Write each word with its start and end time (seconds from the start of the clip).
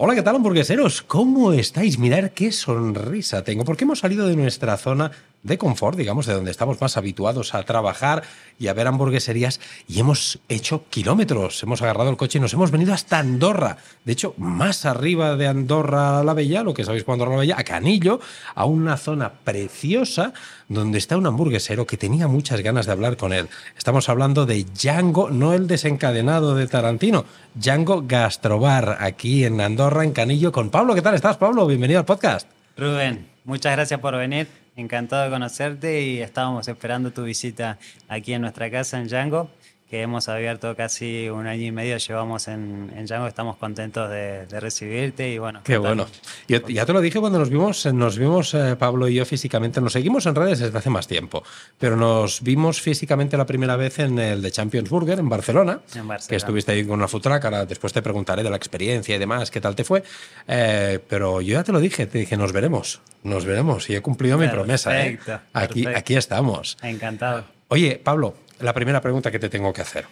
Hola, 0.00 0.14
¿qué 0.14 0.22
tal 0.22 0.36
hamburgueseros? 0.36 1.02
¿Cómo 1.02 1.52
estáis? 1.52 1.98
Mirad 1.98 2.30
qué 2.30 2.52
sonrisa 2.52 3.42
tengo, 3.42 3.64
porque 3.64 3.82
hemos 3.82 3.98
salido 3.98 4.28
de 4.28 4.36
nuestra 4.36 4.76
zona 4.76 5.10
de 5.42 5.58
confort, 5.58 5.96
digamos, 5.96 6.26
de 6.26 6.34
donde 6.34 6.50
estamos 6.50 6.80
más 6.80 6.96
habituados 6.96 7.54
a 7.54 7.62
trabajar 7.62 8.22
y 8.58 8.66
a 8.66 8.72
ver 8.72 8.86
hamburgueserías, 8.86 9.60
y 9.86 10.00
hemos 10.00 10.40
hecho 10.48 10.84
kilómetros. 10.90 11.62
Hemos 11.62 11.80
agarrado 11.80 12.10
el 12.10 12.16
coche 12.16 12.38
y 12.38 12.40
nos 12.40 12.52
hemos 12.52 12.70
venido 12.70 12.92
hasta 12.92 13.18
Andorra. 13.18 13.76
De 14.04 14.12
hecho, 14.12 14.34
más 14.36 14.84
arriba 14.84 15.36
de 15.36 15.46
Andorra 15.46 16.22
la 16.24 16.34
Bella, 16.34 16.62
lo 16.62 16.74
que 16.74 16.84
sabéis 16.84 17.04
cuando 17.04 17.26
la 17.26 17.36
Bella, 17.36 17.56
a 17.58 17.64
Canillo, 17.64 18.20
a 18.54 18.64
una 18.64 18.96
zona 18.96 19.32
preciosa 19.32 20.32
donde 20.68 20.98
está 20.98 21.16
un 21.16 21.26
hamburguesero 21.26 21.86
que 21.86 21.96
tenía 21.96 22.28
muchas 22.28 22.60
ganas 22.60 22.86
de 22.86 22.92
hablar 22.92 23.16
con 23.16 23.32
él. 23.32 23.48
Estamos 23.76 24.08
hablando 24.08 24.44
de 24.44 24.64
Django, 24.64 25.30
no 25.30 25.54
el 25.54 25.66
desencadenado 25.66 26.54
de 26.54 26.66
Tarantino, 26.66 27.24
Django 27.54 28.02
Gastrobar, 28.06 28.98
aquí 29.00 29.44
en 29.44 29.60
Andorra, 29.60 30.04
en 30.04 30.12
Canillo, 30.12 30.52
con 30.52 30.70
Pablo. 30.70 30.94
¿Qué 30.94 31.02
tal 31.02 31.14
estás, 31.14 31.36
Pablo? 31.36 31.66
Bienvenido 31.66 32.00
al 32.00 32.06
podcast. 32.06 32.48
Rubén, 32.76 33.28
muchas 33.44 33.72
gracias 33.72 34.00
por 34.00 34.16
venir. 34.16 34.67
Encantado 34.78 35.24
de 35.24 35.30
conocerte 35.30 36.02
y 36.02 36.20
estábamos 36.20 36.68
esperando 36.68 37.10
tu 37.10 37.24
visita 37.24 37.80
aquí 38.06 38.32
en 38.32 38.42
nuestra 38.42 38.70
casa 38.70 39.00
en 39.00 39.08
Django, 39.08 39.50
que 39.88 40.02
hemos 40.02 40.28
abierto 40.28 40.76
casi 40.76 41.28
un 41.30 41.46
año 41.46 41.62
y 41.64 41.72
medio, 41.72 41.96
llevamos 41.96 42.46
en, 42.48 42.92
en 42.94 43.06
Django, 43.06 43.26
estamos 43.26 43.56
contentos 43.56 44.10
de, 44.10 44.46
de 44.46 44.60
recibirte 44.60 45.30
y 45.30 45.38
bueno. 45.38 45.60
Qué 45.64 45.78
bueno. 45.78 46.06
Yo, 46.46 46.66
ya 46.68 46.84
te 46.84 46.92
lo 46.92 47.00
dije 47.00 47.18
cuando 47.20 47.38
nos 47.38 47.48
vimos, 47.48 47.86
nos 47.86 48.18
vimos 48.18 48.52
eh, 48.54 48.76
Pablo 48.78 49.08
y 49.08 49.14
yo 49.14 49.24
físicamente, 49.24 49.80
nos 49.80 49.94
seguimos 49.94 50.26
en 50.26 50.34
redes 50.34 50.58
desde 50.58 50.76
hace 50.76 50.90
más 50.90 51.06
tiempo, 51.06 51.42
pero 51.78 51.96
nos 51.96 52.42
vimos 52.42 52.80
físicamente 52.80 53.36
la 53.36 53.46
primera 53.46 53.76
vez 53.76 53.98
en 53.98 54.18
el 54.18 54.42
de 54.42 54.50
Champions 54.50 54.90
Burger 54.90 55.18
en 55.18 55.28
Barcelona, 55.28 55.80
En 55.94 56.06
Barcelona. 56.06 56.28
que 56.28 56.36
estuviste 56.36 56.72
ahí 56.72 56.84
con 56.84 56.98
una 56.98 57.06
truck, 57.06 57.44
ahora 57.44 57.64
después 57.64 57.92
te 57.92 58.02
preguntaré 58.02 58.42
de 58.42 58.50
la 58.50 58.56
experiencia 58.56 59.16
y 59.16 59.18
demás, 59.18 59.50
qué 59.50 59.60
tal 59.60 59.74
te 59.74 59.84
fue, 59.84 60.02
Eh, 60.46 60.98
pero 61.08 61.40
yo 61.40 61.54
ya 61.54 61.64
te 61.64 61.72
lo 61.72 61.80
dije, 61.80 62.06
te 62.06 62.18
dije, 62.18 62.36
nos 62.36 62.52
veremos, 62.52 63.00
nos 63.22 63.44
veremos 63.44 63.88
y 63.90 63.94
he 63.96 64.00
cumplido 64.02 64.36
mi 64.38 64.48
promesa. 64.48 65.00
¿eh? 65.06 65.18
Aquí, 65.52 65.82
perfecto. 65.82 65.98
aquí 65.98 66.16
estamos. 66.16 66.76
Encantado. 66.82 67.44
Oye, 67.68 68.00
Pablo, 68.02 68.34
la 68.60 68.72
primera 68.72 69.00
pregunta 69.00 69.30
que 69.30 69.38
te 69.38 69.48
tengo 69.48 69.72
que 69.72 69.82
hacer. 69.82 70.06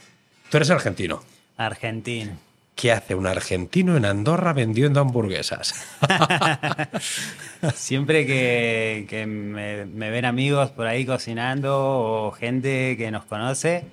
Tú 0.51 0.57
eres 0.57 0.71
argentino. 0.71 1.23
Argentina. 1.57 2.33
¿Qué 2.75 2.93
hace 2.93 3.15
un 3.15 3.27
argentino 3.27 3.97
en 3.97 4.05
Andorra 4.05 4.53
vendiendo 4.53 5.01
hamburguesas? 5.01 5.75
Siempre 7.75 8.27
que, 8.27 9.07
que 9.09 9.27
me, 9.27 9.87
me 9.87 10.11
ven 10.11 10.25
amigos 10.25 10.71
por 10.71 10.87
ahí 10.87 11.05
cocinando 11.07 11.75
o 11.79 12.33
gente 12.33 12.97
que 12.97 13.11
nos 13.11 13.25
conoce, 13.25 13.85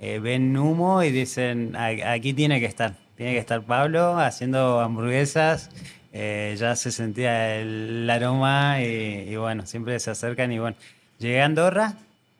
eh, 0.00 0.18
ven 0.18 0.56
humo 0.56 1.02
y 1.02 1.10
dicen, 1.12 1.74
"A- 1.76 2.12
aquí 2.12 2.32
tiene 2.34 2.58
que 2.60 2.66
estar, 2.66 2.94
tiene 3.16 3.32
que 3.32 3.38
estar 3.38 3.62
Pablo 3.62 4.18
haciendo 4.18 4.80
hamburguesas. 4.80 5.70
Eh, 6.12 6.56
ya 6.58 6.74
se 6.76 6.90
sentía 6.92 7.56
el 7.56 8.08
aroma 8.10 8.80
y, 8.82 9.28
y 9.30 9.36
bueno, 9.36 9.66
siempre 9.66 10.00
se 10.00 10.10
acercan 10.10 10.50
y 10.50 10.58
bueno, 10.58 10.76
llegué 11.18 11.42
a 11.42 11.44
Andorra 11.44 11.94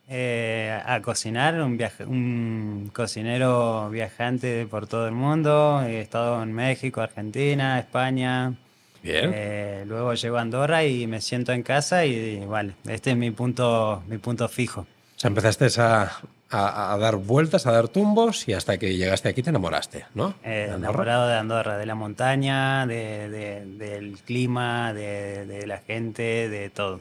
eh, 0.09 0.81
a 0.85 1.01
cocinar, 1.03 1.61
un, 1.61 1.77
viaje- 1.77 2.05
un 2.05 2.91
cocinero 2.95 3.91
viajante 3.91 4.67
por 4.67 4.87
todo 4.87 5.07
el 5.07 5.13
mundo, 5.15 5.83
he 5.87 6.01
estado 6.01 6.43
en 6.43 6.53
México, 6.53 7.01
Argentina, 7.01 7.79
España. 7.79 8.55
Bien. 9.03 9.31
Eh, 9.35 9.85
luego 9.87 10.15
llego 10.15 10.37
a 10.39 10.41
Andorra 10.41 10.85
y 10.85 11.07
me 11.07 11.21
siento 11.21 11.53
en 11.53 11.63
casa 11.63 12.05
y, 12.05 12.45
vale, 12.45 12.73
este 12.89 13.11
es 13.13 13.17
mi 13.17 13.31
punto, 13.31 14.03
mi 14.09 14.19
punto 14.19 14.49
fijo. 14.49 14.81
O 14.83 15.19
sea, 15.19 15.29
empezaste 15.29 15.67
a, 15.81 16.13
a- 16.51 16.93
a 16.95 16.99
dar 16.99 17.17
vueltas, 17.17 17.67
a 17.67 17.73
dar 17.73 17.89
tumbos 17.89 18.49
y 18.49 18.53
hasta 18.53 18.79
que 18.79 18.97
llegaste 18.97 19.29
aquí 19.29 19.43
te 19.43 19.51
enamoraste, 19.51 20.05
¿no? 20.15 20.35
Eh, 20.45 20.67
De 20.71 20.75
enamorado 20.77 21.27
de 21.29 21.35
Andorra, 21.37 21.79
de 21.79 21.87
la 21.87 21.95
montaña, 21.95 22.87
de, 22.87 23.29
de- 23.29 23.65
del 23.65 24.19
clima, 24.25 24.93
de, 24.93 25.47
de 25.47 25.67
la 25.67 25.79
gente, 25.79 26.49
de 26.49 26.69
todo. 26.71 27.01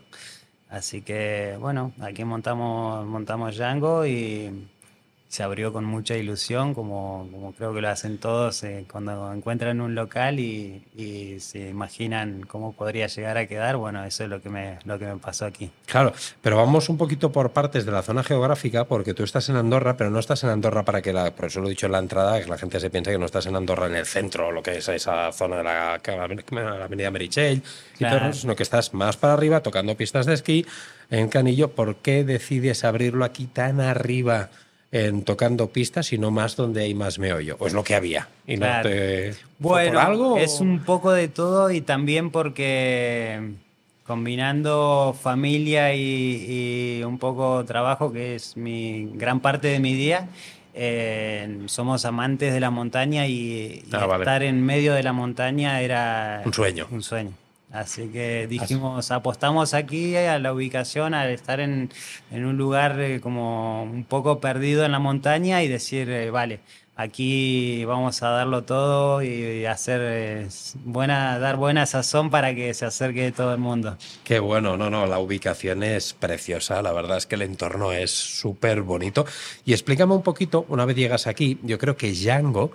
Así 0.75 1.01
que 1.01 1.55
bueno, 1.57 1.93
aquí 2.01 2.25
montamos, 2.25 3.05
montamos 3.07 3.55
Django 3.55 4.05
y 4.05 4.67
se 5.35 5.43
abrió 5.43 5.73
con 5.73 5.83
mucha 5.83 6.15
ilusión, 6.15 6.73
como, 6.73 7.27
como 7.29 7.51
creo 7.51 7.73
que 7.73 7.81
lo 7.81 7.89
hacen 7.89 8.19
todos 8.19 8.63
eh, 8.63 8.85
cuando 8.89 9.33
encuentran 9.33 9.81
un 9.81 9.93
local 9.93 10.39
y, 10.39 10.81
y 10.95 11.41
se 11.41 11.67
imaginan 11.67 12.43
cómo 12.47 12.71
podría 12.71 13.07
llegar 13.07 13.37
a 13.37 13.45
quedar. 13.45 13.75
Bueno, 13.75 14.05
eso 14.05 14.23
es 14.23 14.29
lo 14.29 14.41
que 14.41 14.49
me, 14.49 14.79
lo 14.85 14.97
que 14.97 15.05
me 15.07 15.17
pasó 15.17 15.45
aquí. 15.45 15.69
Claro, 15.87 16.13
pero 16.41 16.55
vamos 16.55 16.87
un 16.87 16.97
poquito 16.97 17.33
por 17.33 17.51
partes 17.51 17.85
de 17.85 17.91
la 17.91 18.01
zona 18.01 18.23
geográfica, 18.23 18.85
porque 18.85 19.13
tú 19.13 19.23
estás 19.23 19.49
en 19.49 19.57
Andorra, 19.57 19.97
pero 19.97 20.09
no 20.09 20.19
estás 20.19 20.41
en 20.45 20.51
Andorra 20.51 20.85
para 20.85 21.01
que 21.01 21.11
la. 21.11 21.31
Por 21.35 21.47
eso 21.47 21.59
lo 21.59 21.67
he 21.67 21.71
dicho 21.71 21.87
en 21.87 21.91
la 21.91 21.99
entrada, 21.99 22.41
que 22.41 22.49
la 22.49 22.57
gente 22.57 22.79
se 22.79 22.89
piensa 22.89 23.11
que 23.11 23.17
no 23.17 23.25
estás 23.25 23.45
en 23.45 23.57
Andorra 23.57 23.87
en 23.87 23.95
el 23.95 24.05
centro, 24.05 24.53
lo 24.53 24.63
que 24.63 24.77
es 24.77 24.87
esa 24.87 25.33
zona 25.33 25.57
de 25.57 25.63
la, 25.63 26.01
la 26.05 26.85
avenida 26.85 27.11
y 27.19 27.59
todo 27.59 27.61
Claro. 27.97 28.33
sino 28.33 28.55
que 28.55 28.63
estás 28.63 28.93
más 28.93 29.17
para 29.17 29.33
arriba 29.33 29.59
tocando 29.61 29.97
pistas 29.97 30.25
de 30.25 30.33
esquí 30.33 30.65
en 31.09 31.27
Canillo. 31.27 31.71
¿Por 31.71 31.97
qué 31.97 32.23
decides 32.23 32.85
abrirlo 32.85 33.25
aquí 33.25 33.47
tan 33.47 33.81
arriba? 33.81 34.49
En 34.97 35.23
tocando 35.23 35.67
pistas 35.69 36.13
y 36.13 36.17
no 36.17 36.31
más 36.31 36.55
donde 36.55 36.83
hay 36.83 36.93
más 36.93 37.19
meollo. 37.19 37.57
O 37.59 37.67
es 37.67 37.73
lo 37.73 37.83
que 37.83 37.95
había. 37.95 38.29
Y 38.47 38.55
no 38.55 38.65
te. 38.81 39.33
¿fue 39.33 39.41
Bueno, 39.59 39.99
algo? 39.99 40.37
es 40.37 40.61
un 40.61 40.79
poco 40.85 41.11
de 41.11 41.27
todo 41.27 41.69
y 41.69 41.81
también 41.81 42.31
porque 42.31 43.51
combinando 44.07 45.15
familia 45.21 45.93
y, 45.95 46.99
y 46.99 47.03
un 47.03 47.17
poco 47.19 47.65
trabajo, 47.65 48.13
que 48.13 48.35
es 48.35 48.55
mi 48.55 49.09
gran 49.15 49.39
parte 49.41 49.67
de 49.67 49.79
mi 49.79 49.93
día, 49.93 50.29
eh, 50.73 51.59
somos 51.65 52.05
amantes 52.05 52.53
de 52.53 52.59
la 52.59 52.69
montaña 52.69 53.27
y, 53.27 53.33
y 53.33 53.83
Ah, 53.91 54.05
vale. 54.05 54.23
estar 54.23 54.43
en 54.43 54.63
medio 54.65 54.93
de 54.93 55.03
la 55.03 55.11
montaña 55.11 55.81
era 55.81 56.41
Un 56.45 56.53
sueño. 56.53 56.87
Un 56.91 57.01
sueño. 57.03 57.31
Así 57.71 58.07
que 58.07 58.47
dijimos, 58.47 59.11
apostamos 59.11 59.73
aquí 59.73 60.15
a 60.15 60.39
la 60.39 60.53
ubicación, 60.53 61.13
al 61.13 61.31
estar 61.31 61.59
en, 61.59 61.89
en 62.31 62.45
un 62.45 62.57
lugar 62.57 62.99
eh, 63.01 63.19
como 63.19 63.83
un 63.83 64.05
poco 64.05 64.39
perdido 64.39 64.85
en 64.85 64.91
la 64.91 64.99
montaña 64.99 65.61
y 65.61 65.67
decir, 65.67 66.09
eh, 66.09 66.29
vale, 66.31 66.61
aquí 66.95 67.83
vamos 67.85 68.23
a 68.23 68.29
darlo 68.29 68.63
todo 68.63 69.21
y, 69.21 69.65
hacer 69.65 70.01
eh, 70.03 70.47
buena, 70.85 71.37
dar 71.39 71.57
buena 71.57 71.85
sazón 71.85 72.29
para 72.29 72.55
que 72.55 72.73
se 72.73 72.85
acerque 72.85 73.31
todo 73.31 73.53
el 73.53 73.59
mundo. 73.59 73.97
Qué 74.23 74.39
bueno, 74.39 74.77
no, 74.77 74.89
no, 74.89 75.05
la 75.05 75.19
ubicación 75.19 75.83
es 75.83 76.13
preciosa, 76.13 76.81
la 76.81 76.93
verdad 76.93 77.17
es 77.17 77.25
que 77.25 77.35
el 77.35 77.41
entorno 77.41 77.91
es 77.91 78.11
súper 78.11 78.81
bonito. 78.83 79.25
Y 79.65 79.73
explícame 79.73 80.13
un 80.13 80.23
poquito, 80.23 80.65
una 80.69 80.85
vez 80.85 80.95
llegas 80.95 81.27
aquí, 81.27 81.59
yo 81.63 81.77
creo 81.77 81.97
que 81.97 82.11
Django, 82.11 82.71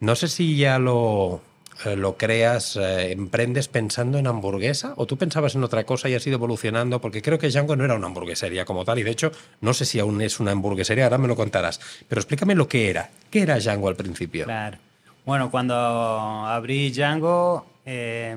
no 0.00 0.16
sé 0.16 0.28
si 0.28 0.56
ya 0.56 0.78
lo, 0.78 1.42
lo 1.84 2.16
creas, 2.16 2.76
eh, 2.76 3.12
emprendes 3.12 3.68
pensando 3.68 4.18
en 4.18 4.26
hamburguesa 4.26 4.94
o 4.96 5.06
tú 5.06 5.16
pensabas 5.16 5.54
en 5.54 5.62
otra 5.62 5.84
cosa 5.84 6.08
y 6.08 6.14
has 6.14 6.26
ido 6.26 6.36
evolucionando, 6.36 7.00
porque 7.00 7.22
creo 7.22 7.38
que 7.38 7.48
Django 7.48 7.76
no 7.76 7.84
era 7.84 7.94
una 7.94 8.06
hamburguesería 8.06 8.64
como 8.64 8.84
tal 8.84 8.98
y 8.98 9.04
de 9.04 9.12
hecho 9.12 9.30
no 9.60 9.72
sé 9.72 9.84
si 9.84 10.00
aún 10.00 10.20
es 10.20 10.40
una 10.40 10.52
hamburguesería, 10.52 11.04
ahora 11.04 11.18
me 11.18 11.28
lo 11.28 11.36
contarás, 11.36 11.80
pero 12.08 12.20
explícame 12.20 12.54
lo 12.54 12.68
que 12.68 12.90
era. 12.90 13.10
¿Qué 13.30 13.42
era 13.42 13.58
Django 13.58 13.88
al 13.88 13.96
principio? 13.96 14.44
Claro. 14.44 14.78
Bueno, 15.24 15.50
cuando 15.50 15.74
abrí 15.74 16.90
Django, 16.90 17.66
eh, 17.86 18.34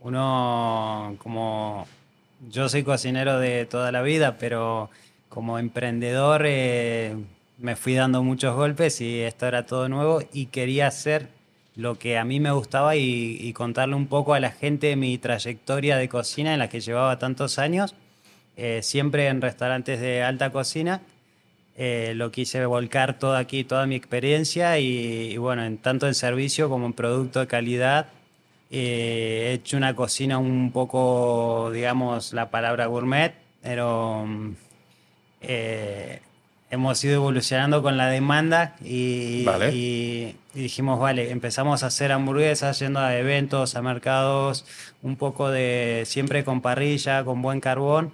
uno 0.00 1.16
como 1.18 1.86
yo 2.48 2.68
soy 2.68 2.82
cocinero 2.82 3.38
de 3.38 3.66
toda 3.66 3.92
la 3.92 4.02
vida, 4.02 4.38
pero 4.38 4.90
como 5.28 5.58
emprendedor 5.58 6.44
eh, 6.46 7.14
me 7.58 7.76
fui 7.76 7.94
dando 7.94 8.22
muchos 8.22 8.54
golpes 8.54 9.00
y 9.00 9.20
esto 9.20 9.46
era 9.46 9.66
todo 9.66 9.88
nuevo 9.88 10.22
y 10.32 10.46
quería 10.46 10.86
hacer 10.86 11.37
lo 11.78 11.96
que 11.96 12.18
a 12.18 12.24
mí 12.24 12.40
me 12.40 12.50
gustaba 12.50 12.96
y, 12.96 13.52
contarle 13.52 13.94
un 13.94 14.08
poco 14.08 14.34
a 14.34 14.40
la 14.40 14.50
gente 14.50 14.96
mi 14.96 15.16
trayectoria 15.16 15.96
de 15.96 16.08
cocina 16.08 16.52
en 16.52 16.58
la 16.58 16.68
que 16.68 16.80
llevaba 16.80 17.20
tantos 17.20 17.60
años, 17.60 17.94
eh, 18.56 18.80
siempre 18.82 19.28
en 19.28 19.40
restaurantes 19.40 20.00
de 20.00 20.24
alta 20.24 20.50
cocina. 20.50 21.02
Eh, 21.76 22.14
lo 22.16 22.32
quise 22.32 22.66
volcar 22.66 23.20
todo 23.20 23.36
aquí, 23.36 23.62
toda 23.62 23.86
mi 23.86 23.94
experiencia 23.94 24.80
y, 24.80 25.36
bueno, 25.36 25.64
en 25.64 25.78
tanto 25.78 26.08
en 26.08 26.14
servicio 26.14 26.68
como 26.68 26.86
en 26.86 26.94
producto 26.94 27.38
de 27.38 27.46
calidad. 27.46 28.08
Eh, 28.72 29.50
he 29.50 29.52
hecho 29.54 29.76
una 29.76 29.94
cocina 29.94 30.38
un 30.38 30.72
poco, 30.72 31.70
digamos, 31.72 32.32
la 32.32 32.50
palabra 32.50 32.86
gourmet, 32.86 33.34
pero 33.62 34.24
mm, 34.26 34.54
hemos 36.70 37.02
ido 37.04 37.14
evolucionando 37.14 37.82
con 37.82 37.96
la 37.96 38.08
demanda 38.08 38.74
y, 38.84 39.44
Vale. 39.44 39.70
y- 39.74 40.36
y 40.54 40.62
dijimos, 40.62 40.98
vale, 40.98 41.30
empezamos 41.30 41.82
a 41.82 41.86
hacer 41.86 42.10
hamburguesas 42.12 42.78
yendo 42.80 43.00
a 43.00 43.16
eventos, 43.16 43.76
a 43.76 43.82
mercados, 43.82 44.64
un 45.02 45.16
poco 45.16 45.50
de 45.50 46.02
siempre 46.06 46.44
con 46.44 46.60
parrilla, 46.60 47.24
con 47.24 47.40
buen 47.42 47.60
carbón, 47.60 48.12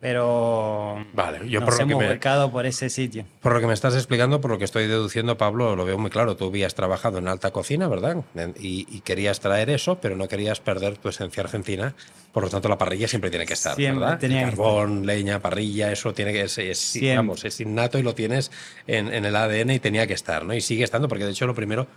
pero 0.00 1.04
Vale, 1.12 1.48
yo 1.48 1.60
nos 1.60 1.68
por 1.68 1.78
lo 1.78 1.86
que 1.88 1.94
me- 1.94 2.08
volcado 2.08 2.50
por 2.50 2.66
ese 2.66 2.88
sitio. 2.90 3.24
Por 3.42 3.52
lo 3.54 3.60
que 3.60 3.66
me 3.66 3.74
estás 3.74 3.94
explicando, 3.94 4.40
por 4.40 4.50
lo 4.50 4.58
que 4.58 4.64
estoy 4.64 4.86
deduciendo, 4.86 5.36
Pablo, 5.36 5.76
lo 5.76 5.84
veo 5.84 5.98
muy 5.98 6.10
claro. 6.10 6.36
Tú 6.36 6.46
habías 6.46 6.74
trabajado 6.74 7.18
en 7.18 7.28
alta 7.28 7.50
cocina, 7.50 7.86
¿verdad? 7.88 8.16
Y, 8.58 8.86
y 8.90 9.00
querías 9.00 9.40
traer 9.40 9.70
eso, 9.70 10.00
pero 10.00 10.16
no 10.16 10.26
querías 10.28 10.60
perder 10.60 10.96
tu 10.98 11.08
esencia 11.10 11.42
argentina. 11.42 11.94
Por 12.32 12.44
lo 12.44 12.48
tanto, 12.48 12.68
la 12.68 12.78
parrilla 12.78 13.08
siempre 13.08 13.28
tiene 13.30 13.44
que 13.44 13.54
estar, 13.54 13.74
Siempre 13.76 14.00
¿verdad? 14.04 14.18
tenía 14.18 14.38
que 14.44 14.50
carbón, 14.50 15.04
leña, 15.04 15.40
parrilla, 15.40 15.90
eso 15.92 16.14
tiene 16.14 16.32
que 16.32 16.48
ser, 16.48 16.68
es, 16.70 16.98
vamos, 17.16 17.44
es 17.44 17.60
innato 17.60 17.98
y 17.98 18.02
lo 18.02 18.14
tienes 18.14 18.50
en, 18.86 19.12
en 19.12 19.24
el 19.24 19.34
ADN 19.34 19.70
y 19.70 19.78
tenía 19.80 20.06
que 20.06 20.14
estar, 20.14 20.44
¿no? 20.44 20.54
Y 20.54 20.60
sigue 20.60 20.84
estando, 20.84 21.08
porque 21.08 21.24
de 21.24 21.32
hecho 21.32 21.46
lo 21.46 21.54
primero, 21.54 21.88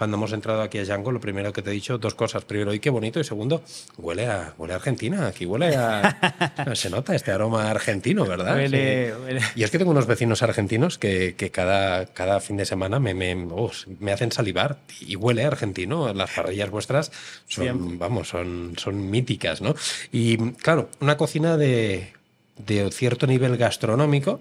cuando 0.00 0.16
hemos 0.16 0.32
entrado 0.32 0.62
aquí 0.62 0.78
a 0.78 0.82
Django, 0.84 1.12
lo 1.12 1.20
primero 1.20 1.52
que 1.52 1.60
te 1.60 1.68
he 1.68 1.74
dicho, 1.74 1.98
dos 1.98 2.14
cosas. 2.14 2.42
Primero, 2.46 2.72
y 2.72 2.80
qué 2.80 2.88
bonito. 2.88 3.20
Y 3.20 3.24
segundo, 3.24 3.62
huele 3.98 4.28
a, 4.28 4.54
huele 4.56 4.72
a 4.72 4.76
Argentina. 4.76 5.26
Aquí 5.26 5.44
huele 5.44 5.76
a. 5.76 6.72
se 6.74 6.88
nota 6.88 7.14
este 7.14 7.32
aroma 7.32 7.70
argentino, 7.70 8.24
¿verdad? 8.24 8.56
Huele, 8.56 9.14
huele. 9.14 9.42
Y 9.54 9.62
es 9.62 9.70
que 9.70 9.76
tengo 9.78 9.90
unos 9.90 10.06
vecinos 10.06 10.42
argentinos 10.42 10.96
que, 10.96 11.34
que 11.36 11.50
cada, 11.50 12.06
cada 12.06 12.40
fin 12.40 12.56
de 12.56 12.64
semana 12.64 12.98
me, 12.98 13.12
me, 13.12 13.34
oh, 13.50 13.70
me 13.98 14.10
hacen 14.12 14.32
salivar. 14.32 14.78
Y 15.02 15.16
huele 15.16 15.44
a 15.44 15.48
argentino. 15.48 16.10
Las 16.14 16.30
parrillas 16.30 16.70
vuestras 16.70 17.12
son, 17.46 17.64
Siempre. 17.64 17.96
vamos, 17.98 18.28
son, 18.28 18.72
son 18.78 19.10
míticas, 19.10 19.60
¿no? 19.60 19.74
Y 20.12 20.38
claro, 20.54 20.88
una 21.00 21.18
cocina 21.18 21.58
de, 21.58 22.14
de 22.56 22.90
cierto 22.90 23.26
nivel 23.26 23.58
gastronómico. 23.58 24.40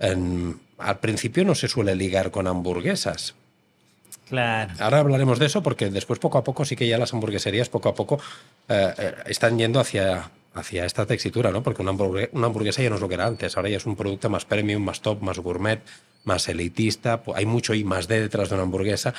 en- 0.00 0.58
al 0.78 0.98
principio 0.98 1.44
no 1.44 1.54
se 1.54 1.68
suele 1.68 1.94
ligar 1.94 2.32
con 2.32 2.48
hamburguesas. 2.48 3.36
Claro. 4.32 4.72
Ahora 4.78 5.00
hablaremos 5.00 5.38
de 5.38 5.44
eso 5.44 5.62
porque 5.62 5.90
después 5.90 6.18
poco 6.18 6.38
a 6.38 6.42
poco 6.42 6.64
sí 6.64 6.74
que 6.74 6.88
ya 6.88 6.96
las 6.96 7.12
hamburgueserías 7.12 7.68
poco 7.68 7.90
a 7.90 7.94
poco 7.94 8.18
eh, 8.66 8.94
eh, 8.96 9.14
están 9.26 9.58
yendo 9.58 9.78
hacia, 9.78 10.30
hacia 10.54 10.86
esta 10.86 11.04
textura, 11.04 11.50
¿no? 11.50 11.62
Porque 11.62 11.82
una, 11.82 11.92
hamburgue- 11.92 12.30
una 12.32 12.46
hamburguesa 12.46 12.80
ya 12.82 12.88
no 12.88 12.94
es 12.94 13.02
lo 13.02 13.08
que 13.08 13.14
era 13.16 13.26
antes, 13.26 13.54
ahora 13.58 13.68
ya 13.68 13.76
es 13.76 13.84
un 13.84 13.94
producto 13.94 14.30
más 14.30 14.46
premium, 14.46 14.82
más 14.82 15.02
top, 15.02 15.20
más 15.20 15.38
gourmet, 15.38 15.80
más 16.24 16.48
elitista, 16.48 17.22
pu- 17.22 17.34
hay 17.36 17.44
mucho 17.44 17.74
I 17.74 17.84
más 17.84 18.08
D 18.08 18.22
detrás 18.22 18.48
de 18.48 18.54
una 18.54 18.64
hamburguesa, 18.64 19.12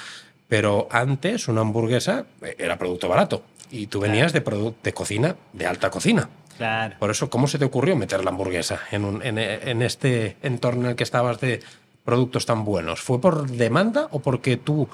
pero 0.47 0.87
antes 0.89 1.47
una 1.47 1.61
hamburguesa 1.61 2.25
eh, 2.41 2.55
era 2.57 2.79
producto 2.79 3.07
barato 3.07 3.43
y 3.69 3.85
tú 3.85 3.99
venías 3.99 4.33
de, 4.33 4.43
produ- 4.43 4.73
de 4.81 4.93
cocina, 4.95 5.35
de 5.53 5.67
alta 5.67 5.91
cocina. 5.91 6.27
Claro. 6.57 6.95
Por 6.97 7.11
eso, 7.11 7.29
¿cómo 7.29 7.47
se 7.47 7.59
te 7.59 7.65
ocurrió 7.65 7.95
meter 7.95 8.23
la 8.23 8.31
hamburguesa 8.31 8.79
en, 8.89 9.05
un- 9.05 9.21
en, 9.23 9.37
en 9.37 9.83
este 9.83 10.37
entorno 10.41 10.85
en 10.85 10.89
el 10.89 10.95
que 10.95 11.03
estabas 11.03 11.39
de 11.39 11.61
productos 12.03 12.45
tan 12.45 12.65
buenos? 12.65 13.01
¿Fue 13.01 13.19
por 13.19 13.47
demanda 13.47 14.07
o 14.11 14.19
porque 14.19 14.57
tú 14.57 14.87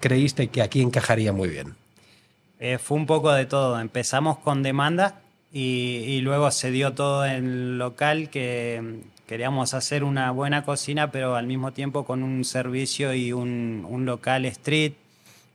creíste 0.00 0.48
que 0.48 0.62
aquí 0.62 0.82
encajaría 0.82 1.32
muy 1.32 1.48
bien? 1.48 1.74
Eh, 2.58 2.78
fue 2.78 2.98
un 2.98 3.06
poco 3.06 3.32
de 3.32 3.46
todo. 3.46 3.80
Empezamos 3.80 4.38
con 4.38 4.62
demanda 4.62 5.20
y, 5.52 6.04
y 6.06 6.20
luego 6.20 6.50
se 6.50 6.70
dio 6.70 6.92
todo 6.92 7.24
en 7.24 7.78
local 7.78 8.28
que 8.28 8.80
mm, 8.82 9.26
queríamos 9.26 9.74
hacer 9.74 10.04
una 10.04 10.30
buena 10.30 10.64
cocina, 10.64 11.10
pero 11.10 11.36
al 11.36 11.46
mismo 11.46 11.72
tiempo 11.72 12.04
con 12.04 12.22
un 12.22 12.44
servicio 12.44 13.14
y 13.14 13.32
un, 13.32 13.86
un 13.88 14.04
local 14.04 14.44
street. 14.46 14.92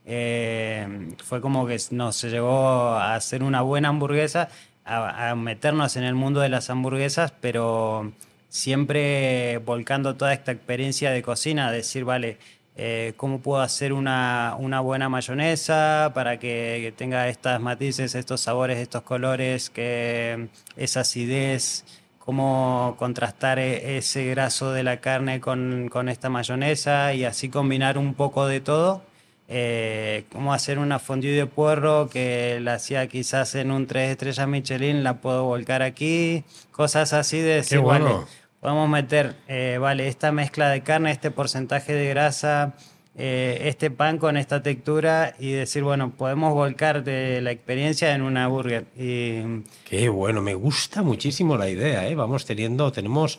Eh, 0.08 1.14
fue 1.24 1.40
como 1.40 1.66
que 1.66 1.78
nos 1.90 2.22
llegó 2.22 2.90
a 2.90 3.14
hacer 3.16 3.42
una 3.42 3.62
buena 3.62 3.88
hamburguesa, 3.88 4.48
a, 4.84 5.30
a 5.30 5.34
meternos 5.34 5.96
en 5.96 6.04
el 6.04 6.14
mundo 6.14 6.40
de 6.40 6.48
las 6.48 6.70
hamburguesas, 6.70 7.32
pero 7.40 8.12
siempre 8.56 9.58
volcando 9.58 10.16
toda 10.16 10.32
esta 10.32 10.52
experiencia 10.52 11.10
de 11.10 11.22
cocina, 11.22 11.70
decir, 11.70 12.04
vale, 12.04 12.38
eh, 12.74 13.12
cómo 13.16 13.40
puedo 13.40 13.60
hacer 13.62 13.92
una, 13.92 14.56
una 14.58 14.80
buena 14.80 15.08
mayonesa 15.08 16.12
para 16.14 16.38
que, 16.38 16.92
tenga 16.96 17.28
estas 17.28 17.60
matices, 17.60 18.14
estos 18.14 18.40
sabores, 18.40 18.78
estos 18.78 19.02
colores, 19.02 19.70
que 19.70 20.48
esa 20.76 21.00
acidez, 21.00 21.84
cómo 22.18 22.96
contrastar 22.98 23.58
e- 23.58 23.98
ese 23.98 24.26
graso 24.26 24.72
de 24.72 24.82
la 24.82 25.00
carne 25.00 25.40
con, 25.40 25.88
con 25.90 26.08
esta 26.08 26.28
mayonesa 26.28 27.14
y 27.14 27.24
así 27.24 27.48
combinar 27.48 27.98
un 27.98 28.14
poco 28.14 28.46
de 28.46 28.60
todo. 28.60 29.02
Eh, 29.48 30.24
cómo 30.32 30.52
hacer 30.52 30.80
una 30.80 30.98
fondue 30.98 31.30
de 31.30 31.46
puerro 31.46 32.08
que 32.08 32.58
la 32.60 32.74
hacía 32.74 33.06
quizás 33.06 33.54
en 33.54 33.70
un 33.70 33.86
3 33.86 34.10
estrellas 34.10 34.48
Michelin, 34.48 35.04
la 35.04 35.20
puedo 35.20 35.44
volcar 35.44 35.82
aquí, 35.82 36.42
cosas 36.72 37.12
así 37.12 37.38
de 37.38 37.54
decir, 37.54 37.78
bueno. 37.78 38.06
vale, 38.06 38.26
Podemos 38.66 38.88
meter, 38.88 39.36
eh, 39.46 39.78
vale, 39.80 40.08
esta 40.08 40.32
mezcla 40.32 40.68
de 40.68 40.82
carne, 40.82 41.12
este 41.12 41.30
porcentaje 41.30 41.92
de 41.92 42.08
grasa, 42.08 42.74
eh, 43.14 43.60
este 43.66 43.92
pan 43.92 44.18
con 44.18 44.36
esta 44.36 44.60
textura 44.60 45.36
y 45.38 45.52
decir, 45.52 45.84
bueno, 45.84 46.10
podemos 46.10 46.52
volcar 46.52 47.04
de 47.04 47.40
la 47.42 47.52
experiencia 47.52 48.12
en 48.12 48.22
una 48.22 48.48
burger. 48.48 48.86
Y 48.96 49.62
Qué 49.84 50.08
bueno, 50.08 50.42
me 50.42 50.54
gusta 50.54 51.04
muchísimo 51.04 51.56
la 51.56 51.68
idea, 51.70 52.08
¿eh? 52.08 52.16
Vamos 52.16 52.44
teniendo, 52.44 52.90
tenemos 52.90 53.38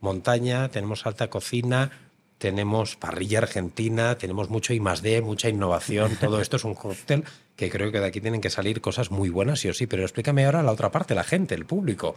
montaña, 0.00 0.68
tenemos 0.68 1.06
alta 1.06 1.30
cocina, 1.30 1.90
tenemos 2.36 2.96
parrilla 2.96 3.38
argentina, 3.38 4.18
tenemos 4.18 4.50
mucho 4.50 4.74
I 4.74 4.80
más 4.80 5.00
D, 5.00 5.22
mucha 5.22 5.48
innovación, 5.48 6.16
todo 6.20 6.42
esto 6.42 6.56
es 6.56 6.64
un 6.64 6.74
cóctel 6.74 7.24
que 7.56 7.70
creo 7.70 7.90
que 7.90 8.00
de 8.00 8.06
aquí 8.08 8.20
tienen 8.20 8.42
que 8.42 8.50
salir 8.50 8.82
cosas 8.82 9.10
muy 9.10 9.30
buenas, 9.30 9.60
sí 9.60 9.70
o 9.70 9.72
sí, 9.72 9.86
pero 9.86 10.02
explícame 10.02 10.44
ahora 10.44 10.62
la 10.62 10.72
otra 10.72 10.90
parte, 10.90 11.14
la 11.14 11.24
gente, 11.24 11.54
el 11.54 11.64
público. 11.64 12.14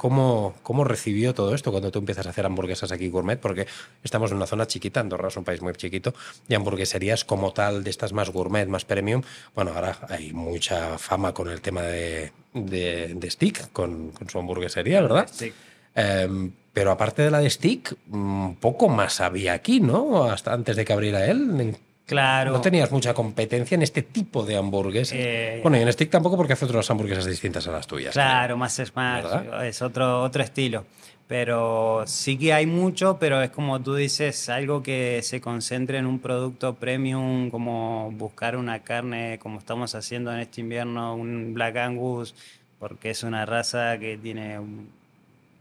¿Cómo, 0.00 0.54
¿Cómo 0.62 0.84
recibió 0.84 1.34
todo 1.34 1.54
esto 1.54 1.72
cuando 1.72 1.90
tú 1.90 1.98
empiezas 1.98 2.26
a 2.26 2.30
hacer 2.30 2.46
hamburguesas 2.46 2.90
aquí 2.90 3.10
gourmet? 3.10 3.38
Porque 3.38 3.66
estamos 4.02 4.30
en 4.30 4.38
una 4.38 4.46
zona 4.46 4.66
chiquita, 4.66 5.00
Andorra 5.00 5.28
es 5.28 5.36
un 5.36 5.44
país 5.44 5.60
muy 5.60 5.74
chiquito, 5.74 6.14
y 6.48 6.54
hamburgueserías 6.54 7.26
como 7.26 7.52
tal, 7.52 7.84
de 7.84 7.90
estas 7.90 8.14
más 8.14 8.30
gourmet, 8.30 8.66
más 8.66 8.86
premium, 8.86 9.20
bueno, 9.54 9.72
ahora 9.74 9.98
hay 10.08 10.32
mucha 10.32 10.96
fama 10.96 11.34
con 11.34 11.50
el 11.50 11.60
tema 11.60 11.82
de, 11.82 12.32
de, 12.54 13.12
de 13.14 13.30
Stick, 13.30 13.72
con, 13.72 14.12
con 14.12 14.30
su 14.30 14.38
hamburguesería, 14.38 15.02
¿verdad? 15.02 15.28
Sí. 15.30 15.52
Em, 15.94 16.50
pero 16.72 16.92
aparte 16.92 17.20
de 17.20 17.30
la 17.30 17.40
de 17.40 17.50
Stick, 17.50 17.94
mm, 18.06 18.52
poco 18.52 18.88
más 18.88 19.20
había 19.20 19.52
aquí, 19.52 19.80
¿no? 19.80 20.24
Hasta 20.24 20.54
antes 20.54 20.76
de 20.76 20.86
que 20.86 20.94
abriera 20.94 21.26
él. 21.26 21.76
Claro, 22.10 22.52
No 22.52 22.60
tenías 22.60 22.90
mucha 22.90 23.14
competencia 23.14 23.76
en 23.76 23.82
este 23.82 24.02
tipo 24.02 24.44
de 24.44 24.56
hamburguesas. 24.56 25.16
Eh, 25.16 25.60
bueno, 25.62 25.78
y 25.78 25.82
en 25.82 25.92
Stick 25.92 26.10
tampoco 26.10 26.36
porque 26.36 26.54
hace 26.54 26.64
otras 26.64 26.90
hamburguesas 26.90 27.24
distintas 27.24 27.66
a 27.68 27.70
las 27.70 27.86
tuyas. 27.86 28.12
claro, 28.12 28.56
más 28.56 28.74
smash, 28.74 29.22
¿Verdad? 29.22 29.66
es 29.66 29.80
otro, 29.80 30.22
otro 30.22 30.42
estilo. 30.42 30.84
Pero 31.28 32.02
sí 32.06 32.36
que 32.36 32.52
hay 32.52 32.66
mucho, 32.66 33.18
pero 33.20 33.40
es 33.40 33.50
como 33.50 33.80
tú 33.80 33.94
dices, 33.94 34.48
algo 34.48 34.82
que 34.82 35.20
se 35.22 35.40
concentre 35.40 35.98
en 35.98 36.06
un 36.06 36.18
producto 36.18 36.74
premium, 36.74 37.50
como 37.50 38.10
buscar 38.10 38.56
una 38.56 38.80
carne, 38.80 39.38
como 39.38 39.60
estamos 39.60 39.94
haciendo 39.94 40.32
en 40.32 40.40
este 40.40 40.62
invierno, 40.62 41.14
un 41.14 41.54
Black 41.54 41.76
Angus, 41.76 42.34
porque 42.80 43.10
es 43.10 43.22
una 43.22 43.46
raza 43.46 43.96
que 43.98 44.18
tiene 44.18 44.58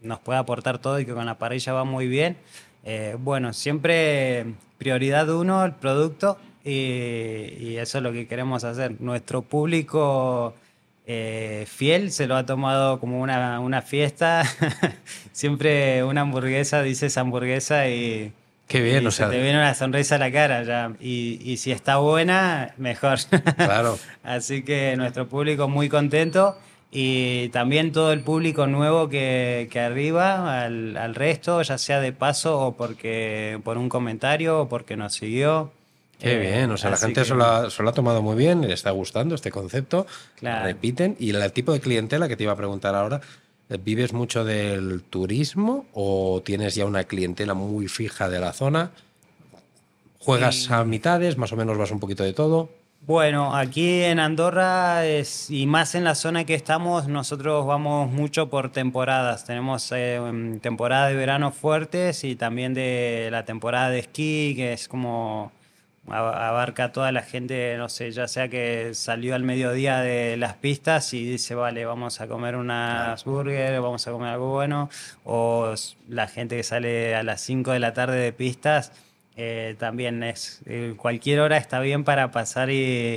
nos 0.02 0.20
puede 0.20 0.40
aportar 0.40 0.80
todo 0.80 1.00
y 1.00 1.06
que 1.06 1.14
con 1.14 1.26
la 1.26 1.38
parrilla 1.38 1.74
va 1.74 1.84
muy 1.84 2.08
bien. 2.08 2.38
Eh, 2.92 3.16
bueno, 3.20 3.54
siempre 3.54 4.46
prioridad 4.80 5.30
uno, 5.30 5.64
el 5.64 5.74
producto, 5.74 6.40
y, 6.66 6.72
y 6.72 7.78
eso 7.78 8.00
es 8.00 8.04
lo 8.04 8.12
que 8.12 8.28
queremos 8.28 8.64
hacer. 8.64 9.00
Nuestro 9.00 9.44
público 9.44 10.56
eh, 11.06 11.66
fiel 11.68 12.12
se 12.12 12.26
lo 12.26 12.36
ha 12.36 12.48
tomado 12.48 13.00
como 13.00 13.22
una, 13.22 13.60
una 13.60 13.84
fiesta. 13.84 14.44
siempre 15.34 16.04
una 16.04 16.22
hamburguesa, 16.22 16.82
dices 16.82 17.16
hamburguesa 17.18 17.88
y... 17.90 18.34
Qué 18.68 18.82
bien, 18.82 19.04
y 19.04 19.08
o 19.08 19.12
se 19.12 19.18
sea- 19.18 19.30
te 19.30 19.40
viene 19.42 19.58
una 19.58 19.74
sonrisa 19.76 20.16
a 20.16 20.18
la 20.20 20.32
cara 20.32 20.64
ya. 20.64 20.92
Y, 21.00 21.40
y 21.44 21.58
si 21.58 21.72
está 21.72 21.98
buena, 21.98 22.74
mejor. 22.78 23.20
Claro. 23.56 23.98
Así 24.24 24.64
que 24.64 24.96
nuestro 24.98 25.28
público 25.28 25.68
muy 25.68 25.90
contento 25.90 26.56
y 26.92 27.50
también 27.50 27.92
todo 27.92 28.12
el 28.14 28.22
público 28.22 28.66
nuevo 28.68 29.10
que, 29.10 29.68
que 29.72 29.80
arriba 29.80 30.62
al, 30.64 30.98
al 30.98 31.14
resto, 31.16 31.62
ya 31.62 31.78
sea 31.78 32.00
de 32.00 32.14
paso 32.14 32.60
o 32.60 32.76
porque 32.76 33.60
por 33.64 33.78
un 33.78 33.90
comentario 33.90 34.62
o 34.62 34.70
porque 34.70 34.98
nos 34.98 35.14
siguió. 35.14 35.72
Qué 36.20 36.34
Eh, 36.36 36.40
bien, 36.40 36.72
o 36.72 36.78
sea, 36.78 36.90
la 36.90 36.98
gente 36.98 37.22
que- 37.22 37.28
se, 37.28 37.36
lo 37.36 37.46
ha, 37.46 37.70
se 37.70 37.82
lo 37.84 37.90
ha 37.90 37.94
tomado 37.94 38.22
muy 38.22 38.36
bien, 38.36 38.62
le 38.68 38.74
está 38.74 38.92
gustando 38.92 39.36
este 39.36 39.52
concepto, 39.52 40.06
Claro. 40.36 40.66
repiten. 40.66 41.16
Y 41.20 41.30
el 41.30 41.52
tipo 41.54 41.72
de 41.74 41.80
clientela 41.80 42.28
que 42.28 42.36
te 42.36 42.44
iba 42.44 42.54
a 42.54 42.58
preguntar 42.58 42.96
ahora, 42.96 43.22
¿vives 43.84 44.12
mucho 44.12 44.44
del 44.44 45.04
turismo 45.04 45.86
o 45.94 46.42
tienes 46.44 46.74
ya 46.76 46.86
una 46.86 47.04
clientela 47.06 47.54
muy 47.54 47.88
fija 47.88 48.28
de 48.30 48.40
la 48.40 48.52
zona? 48.52 48.92
¿Juegas 50.20 50.70
a 50.72 50.84
mitades, 50.84 51.38
más 51.38 51.54
o 51.54 51.56
menos 51.56 51.78
vas 51.78 51.92
un 51.92 52.00
poquito 52.00 52.24
de 52.24 52.34
todo? 52.34 52.70
Bueno, 53.02 53.56
aquí 53.56 54.04
en 54.04 54.20
Andorra 54.20 55.06
es, 55.06 55.50
y 55.50 55.66
más 55.66 55.96
en 55.96 56.04
la 56.04 56.16
zona 56.16 56.46
que 56.46 56.54
estamos, 56.54 57.08
nosotros 57.08 57.66
vamos 57.66 58.12
mucho 58.12 58.50
por 58.50 58.72
temporadas. 58.72 59.46
Tenemos 59.46 59.92
eh, 59.92 60.16
em, 60.16 60.60
temporada 60.60 61.08
de 61.08 61.16
verano 61.16 61.52
fuertes 61.52 62.24
y 62.24 62.36
también 62.36 62.74
de 62.74 63.30
la 63.32 63.46
temporada 63.46 63.90
de 63.90 64.00
esquí, 64.00 64.54
que 64.56 64.74
es 64.74 64.88
como 64.88 65.52
abarca 66.12 66.86
a 66.86 66.92
toda 66.92 67.12
la 67.12 67.22
gente, 67.22 67.76
no 67.78 67.90
sé, 67.90 68.12
ya 68.12 68.28
sea 68.28 68.48
que 68.50 68.94
salió 68.94 69.36
al 69.36 69.44
mediodía 69.44 70.00
de 70.00 70.38
las 70.38 70.56
pistas 70.56 71.14
y 71.14 71.24
dice, 71.24 71.56
vale, 71.56 71.86
vamos 71.86 72.20
a 72.22 72.28
comer 72.28 72.56
unas 72.56 73.24
burgers, 73.26 73.80
vamos 73.82 74.08
a 74.08 74.12
comer 74.12 74.30
algo 74.30 74.52
bueno, 74.52 74.90
o 75.24 75.74
la 76.08 76.28
gente 76.28 76.58
que 76.58 76.64
sale 76.64 77.16
a 77.16 77.24
las 77.24 77.42
5 77.42 77.72
de 77.72 77.80
la 77.80 77.94
tarde 77.94 78.18
de 78.18 78.34
pistas. 78.34 78.92
Eh, 79.42 79.76
también 79.80 80.22
es 80.22 80.60
eh, 80.66 80.96
cualquier 80.98 81.40
hora 81.40 81.56
está 81.56 81.80
bien 81.80 82.04
para 82.04 82.30
pasar 82.30 82.70
y, 82.70 82.76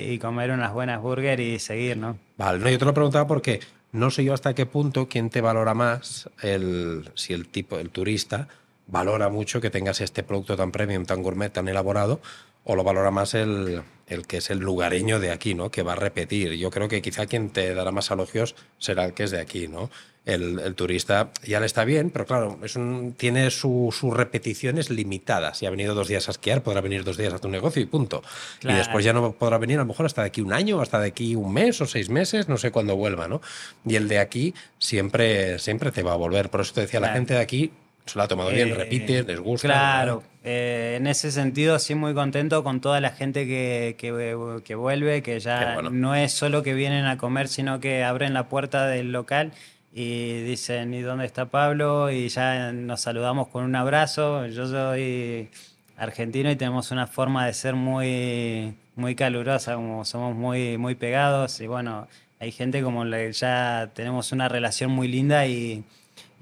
y 0.08 0.18
comer 0.20 0.52
unas 0.52 0.72
buenas 0.72 1.02
burgers 1.02 1.42
y 1.42 1.58
seguir, 1.58 1.96
¿no? 1.96 2.16
Vale, 2.36 2.60
no, 2.60 2.70
yo 2.70 2.78
te 2.78 2.84
lo 2.84 2.94
preguntaba 2.94 3.26
porque 3.26 3.58
no 3.90 4.08
sé 4.08 4.22
yo 4.22 4.32
hasta 4.32 4.54
qué 4.54 4.64
punto 4.64 5.08
quién 5.08 5.30
te 5.30 5.40
valora 5.40 5.74
más, 5.74 6.30
el, 6.40 7.10
si 7.16 7.32
el 7.32 7.48
tipo, 7.48 7.76
el 7.80 7.90
turista, 7.90 8.46
valora 8.86 9.30
mucho 9.30 9.60
que 9.60 9.68
tengas 9.68 10.00
este 10.00 10.22
producto 10.22 10.56
tan 10.56 10.70
premium, 10.70 11.06
tan 11.06 11.24
gourmet, 11.24 11.52
tan 11.52 11.66
elaborado, 11.66 12.20
o 12.62 12.76
lo 12.76 12.84
valora 12.84 13.10
más 13.10 13.34
el, 13.34 13.82
el 14.06 14.24
que 14.28 14.36
es 14.36 14.50
el 14.50 14.60
lugareño 14.60 15.18
de 15.18 15.32
aquí, 15.32 15.54
¿no? 15.54 15.72
Que 15.72 15.82
va 15.82 15.94
a 15.94 15.96
repetir. 15.96 16.52
Yo 16.52 16.70
creo 16.70 16.86
que 16.86 17.02
quizá 17.02 17.26
quien 17.26 17.50
te 17.50 17.74
dará 17.74 17.90
más 17.90 18.12
elogios 18.12 18.54
será 18.78 19.04
el 19.06 19.12
que 19.12 19.24
es 19.24 19.32
de 19.32 19.40
aquí, 19.40 19.66
¿no? 19.66 19.90
El, 20.24 20.74
turista 20.76 21.30
ya 21.44 21.58
le 21.58 21.66
está 21.66 21.84
bien, 21.84 22.10
pero 22.10 22.26
claro, 22.26 22.58
es 22.62 22.76
un, 22.76 23.14
tiene 23.16 23.50
sus 23.50 24.00
repeticiones 24.02 24.88
limitadas. 24.88 25.58
Si 25.58 25.66
ha 25.66 25.70
venido 25.70 25.96
dos 25.96 26.06
días 26.06 26.28
a 26.28 26.30
esquiar, 26.30 26.62
podrá 26.62 26.80
venir 26.80 27.02
dos 27.02 27.16
días 27.16 27.34
a 27.34 27.38
tu 27.38 27.48
negocio 27.48 27.82
y 27.82 27.86
punto. 27.86 28.22
Y 28.62 28.72
después 28.72 29.04
ya 29.04 29.12
no 29.12 29.32
podrá 29.32 29.58
venir 29.58 29.78
a 29.78 29.82
lo 29.82 29.86
mejor 29.86 30.06
hasta 30.06 30.22
de 30.22 30.28
aquí 30.28 30.40
un 30.40 30.52
año, 30.52 30.80
hasta 30.80 31.00
de 31.00 31.08
aquí 31.08 31.34
un 31.34 31.52
mes 31.52 31.80
o 31.80 31.86
seis 31.86 32.08
meses, 32.08 32.48
no 32.48 32.56
sé 32.56 32.70
cuándo 32.70 32.94
vuelva, 32.94 33.26
¿no? 33.26 33.40
Y 33.84 33.96
el 33.96 34.06
de 34.06 34.20
aquí 34.20 34.54
siempre, 34.78 35.58
siempre 35.58 35.90
te 35.90 36.04
va 36.04 36.12
a 36.12 36.16
volver. 36.16 36.50
Por 36.50 36.60
eso 36.60 36.72
te 36.72 36.82
decía, 36.82 37.00
la 37.00 37.12
gente 37.12 37.34
de 37.34 37.40
aquí 37.40 37.72
se 38.06 38.16
lo 38.16 38.22
ha 38.22 38.28
tomado 38.28 38.50
bien, 38.50 38.68
eh, 38.68 38.74
repite, 38.74 39.22
les 39.22 39.40
gusta. 39.40 39.68
Claro, 39.68 40.22
eh, 40.44 40.94
en 40.98 41.06
ese 41.06 41.30
sentido 41.30 41.78
sí 41.78 41.94
muy 41.94 42.14
contento 42.14 42.64
con 42.64 42.80
toda 42.80 43.00
la 43.00 43.10
gente 43.10 43.46
que, 43.46 43.96
que, 43.98 44.74
vuelve, 44.74 45.22
que 45.22 45.40
ya 45.40 45.82
no 45.82 46.14
es 46.14 46.32
solo 46.32 46.62
que 46.62 46.74
vienen 46.74 47.06
a 47.06 47.16
comer, 47.16 47.48
sino 47.48 47.80
que 47.80 48.02
abren 48.04 48.34
la 48.34 48.48
puerta 48.48 48.86
del 48.86 49.12
local 49.12 49.52
y 49.92 50.42
dicen, 50.42 50.94
¿y 50.94 51.02
dónde 51.02 51.26
está 51.26 51.46
Pablo? 51.46 52.10
Y 52.10 52.28
ya 52.28 52.72
nos 52.72 53.02
saludamos 53.02 53.48
con 53.48 53.64
un 53.64 53.76
abrazo. 53.76 54.46
Yo 54.46 54.66
soy 54.66 55.50
argentino 55.96 56.50
y 56.50 56.56
tenemos 56.56 56.90
una 56.90 57.06
forma 57.06 57.46
de 57.46 57.52
ser 57.52 57.74
muy, 57.74 58.74
muy 58.96 59.14
calurosa, 59.14 59.74
como 59.74 60.04
somos 60.04 60.34
muy, 60.34 60.78
muy 60.78 60.94
pegados 60.94 61.60
y 61.60 61.66
bueno, 61.66 62.08
hay 62.40 62.50
gente 62.52 62.82
como 62.82 63.04
ya 63.04 63.90
tenemos 63.94 64.32
una 64.32 64.48
relación 64.48 64.90
muy 64.90 65.08
linda 65.08 65.46
y 65.46 65.84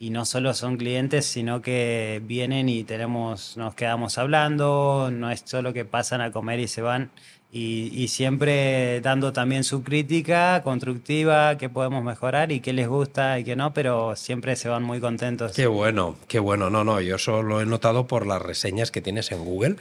y 0.00 0.08
no 0.08 0.24
solo 0.24 0.54
son 0.54 0.78
clientes, 0.78 1.26
sino 1.26 1.60
que 1.60 2.22
vienen 2.24 2.70
y 2.70 2.84
tenemos, 2.84 3.58
nos 3.58 3.74
quedamos 3.74 4.16
hablando, 4.16 5.10
no 5.12 5.30
es 5.30 5.42
solo 5.44 5.74
que 5.74 5.84
pasan 5.84 6.22
a 6.22 6.32
comer 6.32 6.58
y 6.58 6.68
se 6.68 6.80
van, 6.80 7.10
y, 7.52 8.06
siempre 8.08 9.00
dando 9.00 9.32
también 9.32 9.64
su 9.64 9.82
crítica 9.82 10.62
constructiva, 10.62 11.58
qué 11.58 11.68
podemos 11.68 12.04
mejorar 12.04 12.52
y 12.52 12.60
qué 12.60 12.72
les 12.72 12.88
gusta 12.88 13.38
y 13.38 13.44
qué 13.44 13.56
no, 13.56 13.74
pero 13.74 14.14
siempre 14.14 14.54
se 14.56 14.68
van 14.68 14.82
muy 14.82 15.00
contentos. 15.00 15.52
Qué 15.52 15.66
bueno, 15.66 16.16
qué 16.28 16.38
bueno, 16.38 16.70
no, 16.70 16.84
no, 16.84 17.00
yo 17.00 17.18
solo 17.18 17.60
he 17.60 17.66
notado 17.66 18.06
por 18.06 18.26
las 18.26 18.40
reseñas 18.40 18.90
que 18.90 19.00
tienes 19.00 19.32
en 19.32 19.44
Google 19.44 19.76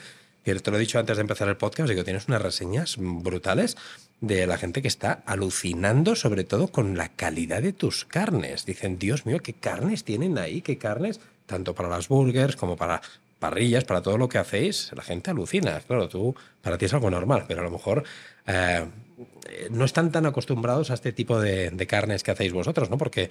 te 0.57 0.71
lo 0.71 0.77
he 0.77 0.79
dicho 0.79 0.97
antes 0.97 1.17
de 1.17 1.21
empezar 1.21 1.47
el 1.47 1.57
podcast, 1.57 1.89
digo, 1.89 2.03
tienes 2.03 2.27
unas 2.27 2.41
reseñas 2.41 2.95
brutales 2.97 3.77
de 4.19 4.47
la 4.47 4.57
gente 4.57 4.81
que 4.81 4.88
está 4.88 5.21
alucinando 5.25 6.15
sobre 6.15 6.43
todo 6.43 6.69
con 6.69 6.97
la 6.97 7.09
calidad 7.09 7.61
de 7.61 7.71
tus 7.71 8.05
carnes. 8.05 8.65
Dicen, 8.65 8.97
Dios 8.97 9.25
mío, 9.25 9.39
qué 9.41 9.53
carnes 9.53 10.03
tienen 10.03 10.38
ahí, 10.38 10.61
qué 10.61 10.77
carnes, 10.77 11.19
tanto 11.45 11.75
para 11.75 11.89
las 11.89 12.07
burgers 12.07 12.55
como 12.55 12.75
para 12.75 13.01
parrillas, 13.39 13.86
para 13.86 14.01
todo 14.01 14.17
lo 14.17 14.29
que 14.29 14.38
hacéis, 14.38 14.91
la 14.96 15.01
gente 15.01 15.31
alucina. 15.31 15.79
Claro, 15.88 16.08
tú, 16.10 16.36
para 16.62 16.77
ti 16.77 16.86
es 16.86 16.93
algo 16.93 17.10
normal, 17.10 17.46
pero 17.48 17.62
a 17.62 17.63
lo 17.63 17.72
mejor 17.72 18.03
eh, 18.46 18.86
no 19.72 19.86
están 19.86 20.12
tan 20.12 20.25
acostumbrados 20.25 20.91
a 20.91 20.93
este 20.93 21.13
tipo 21.13 21.39
de, 21.39 21.72
de, 21.72 21.88
carnes 21.88 22.24
que 22.24 22.31
hacéis 22.31 22.53
vosotros, 22.53 22.89
¿no? 22.89 22.98
Porque 22.98 23.29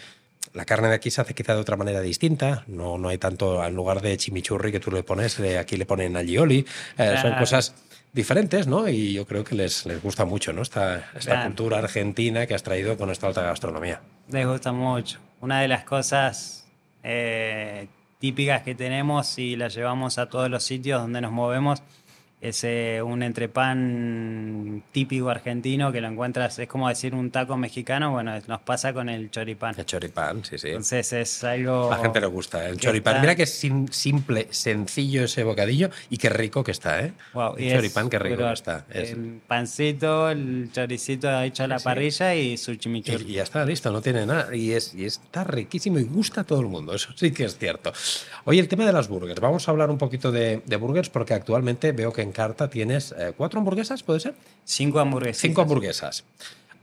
la 0.54 0.64
carne 0.64 0.88
de 0.88 0.94
aquí 0.94 1.10
se 1.10 1.20
hace 1.20 1.34
quizá 1.34 1.54
de 1.54 1.60
otra 1.60 1.76
manera 1.76 2.00
distinta. 2.00 2.64
No, 2.66 2.98
no 2.98 3.08
hay 3.08 3.18
tanto, 3.18 3.64
en 3.64 3.74
lugar 3.74 4.00
de 4.00 4.16
chimichurri 4.16 4.72
que 4.72 4.80
tú 4.80 4.90
le 4.90 5.02
pones, 5.02 5.38
aquí 5.40 5.76
le 5.76 5.86
ponen 5.86 6.16
alioli. 6.16 6.64
Eh, 6.96 7.16
son 7.20 7.34
cosas 7.34 7.74
diferentes, 8.12 8.66
¿no? 8.66 8.88
Y 8.88 9.12
yo 9.12 9.26
creo 9.26 9.44
que 9.44 9.54
les, 9.54 9.86
les 9.86 10.02
gusta 10.02 10.24
mucho, 10.24 10.52
¿no? 10.52 10.62
Esta, 10.62 11.10
esta 11.14 11.44
cultura 11.44 11.78
argentina 11.78 12.46
que 12.46 12.54
has 12.54 12.62
traído 12.62 12.96
con 12.96 13.10
esta 13.10 13.26
alta 13.26 13.42
gastronomía. 13.42 14.00
Les 14.30 14.46
gusta 14.46 14.72
mucho. 14.72 15.18
Una 15.40 15.60
de 15.60 15.68
las 15.68 15.84
cosas 15.84 16.66
eh, 17.02 17.88
típicas 18.18 18.62
que 18.62 18.74
tenemos 18.74 19.38
y 19.38 19.56
las 19.56 19.74
llevamos 19.74 20.18
a 20.18 20.28
todos 20.28 20.50
los 20.50 20.62
sitios 20.64 21.00
donde 21.00 21.20
nos 21.20 21.32
movemos 21.32 21.82
es 22.40 22.62
eh, 22.62 23.00
un 23.02 23.22
entrepan 23.22 24.84
típico 24.92 25.28
argentino 25.28 25.90
que 25.90 26.00
lo 26.00 26.08
encuentras, 26.08 26.58
es 26.58 26.68
como 26.68 26.88
decir 26.88 27.14
un 27.14 27.30
taco 27.30 27.56
mexicano, 27.56 28.12
bueno, 28.12 28.38
nos 28.46 28.60
pasa 28.60 28.92
con 28.92 29.08
el 29.08 29.30
choripán. 29.30 29.74
El 29.76 29.84
choripán, 29.84 30.44
sí, 30.44 30.56
sí. 30.56 30.68
Entonces 30.68 31.12
es 31.12 31.44
algo... 31.44 31.90
La 31.90 31.98
gente 31.98 32.20
le 32.20 32.26
gusta, 32.28 32.68
el 32.68 32.78
choripán. 32.78 33.20
Mira 33.20 33.34
que 33.34 33.42
es 33.42 33.64
simple, 33.90 34.46
sencillo 34.50 35.24
ese 35.24 35.42
bocadillo 35.42 35.90
y 36.10 36.18
qué 36.18 36.28
rico 36.28 36.62
que 36.62 36.70
está, 36.70 37.04
¿eh? 37.04 37.12
Wow, 37.34 37.56
el 37.56 37.72
choripán, 37.72 38.08
qué 38.08 38.18
rico 38.18 38.36
que 38.36 38.52
está. 38.52 38.86
El 38.90 39.40
pancito, 39.46 40.30
el 40.30 40.70
choricito 40.72 41.28
hecho 41.42 41.64
a 41.64 41.66
la 41.66 41.78
parrilla 41.80 42.34
y 42.34 42.56
su 42.56 42.76
chimichurri. 42.76 43.24
Y, 43.24 43.34
ya 43.34 43.42
está, 43.42 43.64
listo, 43.64 43.90
no 43.90 44.00
tiene 44.00 44.24
nada. 44.26 44.54
Y, 44.54 44.72
es, 44.72 44.94
y 44.94 45.04
está 45.04 45.42
riquísimo 45.42 45.98
y 45.98 46.04
gusta 46.04 46.42
a 46.42 46.44
todo 46.44 46.60
el 46.60 46.66
mundo, 46.66 46.94
eso 46.94 47.10
sí 47.16 47.32
que 47.32 47.44
es 47.44 47.58
cierto. 47.58 47.92
Oye, 48.44 48.60
el 48.60 48.68
tema 48.68 48.86
de 48.86 48.92
las 48.92 49.08
burgers. 49.08 49.40
Vamos 49.40 49.66
a 49.66 49.72
hablar 49.72 49.90
un 49.90 49.98
poquito 49.98 50.30
de, 50.30 50.62
de 50.64 50.76
burgers 50.76 51.10
porque 51.10 51.34
actualmente 51.34 51.92
veo 51.92 52.12
que 52.12 52.22
en 52.22 52.27
carta 52.32 52.70
tienes 52.70 53.12
eh, 53.12 53.32
cuatro 53.36 53.58
hamburguesas, 53.60 54.02
¿puede 54.02 54.20
ser? 54.20 54.34
Cinco 54.64 55.00
hamburguesas. 55.00 55.40
Cinco 55.40 55.62
hamburguesas. 55.62 56.24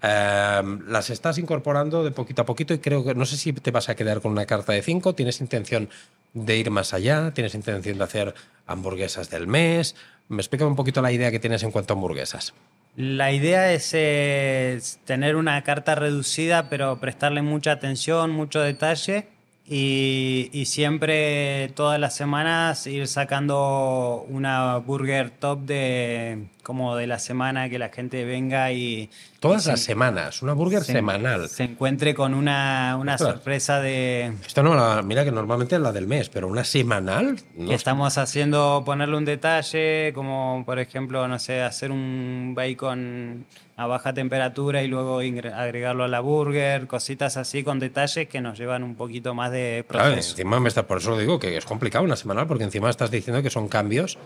Em, 0.02 0.88
las 0.88 1.10
estás 1.10 1.38
incorporando 1.38 2.04
de 2.04 2.12
poquito 2.12 2.42
a 2.44 2.46
poquito 2.46 2.74
y 2.74 2.80
creo 2.80 3.04
que 3.04 3.16
no 3.16 3.26
sé 3.26 3.38
si 3.38 3.54
te 3.54 3.72
vas 3.72 3.90
a 3.90 3.96
quedar 3.96 4.22
con 4.22 4.32
una 4.32 4.46
carta 4.46 4.74
de 4.74 4.82
cinco. 4.82 5.16
¿Tienes 5.16 5.42
intención 5.42 5.90
de 6.34 6.58
ir 6.58 6.70
más 6.70 6.94
allá? 6.94 7.32
¿Tienes 7.34 7.56
intención 7.56 7.98
de 7.98 8.04
hacer 8.04 8.36
hamburguesas 8.68 9.30
del 9.30 9.48
mes? 9.48 9.96
Me 10.28 10.42
explica 10.42 10.66
un 10.68 10.76
poquito 10.76 11.02
la 11.02 11.12
idea 11.12 11.32
que 11.32 11.40
tienes 11.40 11.64
en 11.64 11.72
cuanto 11.72 11.94
a 11.94 11.96
hamburguesas. 11.96 12.54
La 12.96 13.32
idea 13.32 13.74
es, 13.74 13.94
es 13.94 15.00
tener 15.06 15.36
una 15.36 15.62
carta 15.64 15.96
reducida, 15.96 16.70
pero 16.70 17.00
prestarle 17.00 17.42
mucha 17.42 17.74
atención, 17.74 18.32
mucho 18.32 18.62
detalle 18.62 19.28
y, 19.68 20.64
siempre, 20.68 21.70
todas 21.76 22.00
las 22.00 22.16
semanas, 22.16 22.86
ir 22.86 23.08
sacando 23.08 24.24
una 24.30 24.78
burger 24.78 25.32
top 25.32 25.62
de 25.62 26.46
como 26.62 26.96
de 26.96 27.06
la 27.06 27.20
semana 27.20 27.70
que 27.70 27.78
la 27.78 27.90
gente 27.90 28.26
venga 28.26 28.72
y... 28.72 29.10
Todas 29.40 29.68
las 29.68 29.82
semanas, 29.82 30.42
una 30.42 30.54
burger 30.54 30.84
semanal. 30.84 31.48
Se 31.48 31.64
encuentre 31.64 32.16
con 32.16 32.34
una, 32.34 32.98
una 33.00 33.18
sorpresa 33.20 33.80
de... 33.80 34.34
Esto 34.46 34.64
no, 34.64 35.04
mira 35.04 35.24
que 35.24 35.32
normalmente 35.32 35.76
es 35.76 35.82
la 35.82 35.92
del 35.92 36.08
mes, 36.08 36.30
pero 36.30 36.48
una 36.48 36.64
semanal... 36.64 37.38
estamos 37.70 38.18
haciendo, 38.18 38.84
ponerle 38.84 39.16
un 39.18 39.26
detalle, 39.26 40.12
como 40.14 40.64
por 40.66 40.80
ejemplo, 40.80 41.28
no 41.28 41.38
sé, 41.38 41.62
hacer 41.62 41.92
un 41.92 42.54
bacon 42.56 43.46
a 43.78 43.88
baja 43.88 44.14
temperatura 44.14 44.84
y 44.84 44.88
luego 44.88 45.20
agregarlo 45.20 46.04
a 46.06 46.08
la 46.08 46.22
burger, 46.22 46.88
cositas 46.88 47.38
así 47.38 47.64
con 47.64 47.80
detalles 47.80 48.28
que 48.30 48.40
nos 48.42 48.58
llevan 48.58 48.84
un 48.84 48.96
poquito 48.96 49.34
más 49.34 49.52
de 49.52 49.84
proceso. 49.88 50.10
Claro, 50.10 50.22
encima 50.22 50.60
me 50.60 50.70
está, 50.70 50.88
por 50.88 51.00
eso 51.00 51.18
digo 51.18 51.40
que 51.40 51.58
es 51.58 51.66
complicado 51.66 52.06
una 52.06 52.16
semanal, 52.16 52.48
porque 52.48 52.64
encima 52.64 52.90
estás 52.90 53.12
diciendo 53.12 53.44
que 53.44 53.50
son 53.50 53.68
cambios 53.68 54.18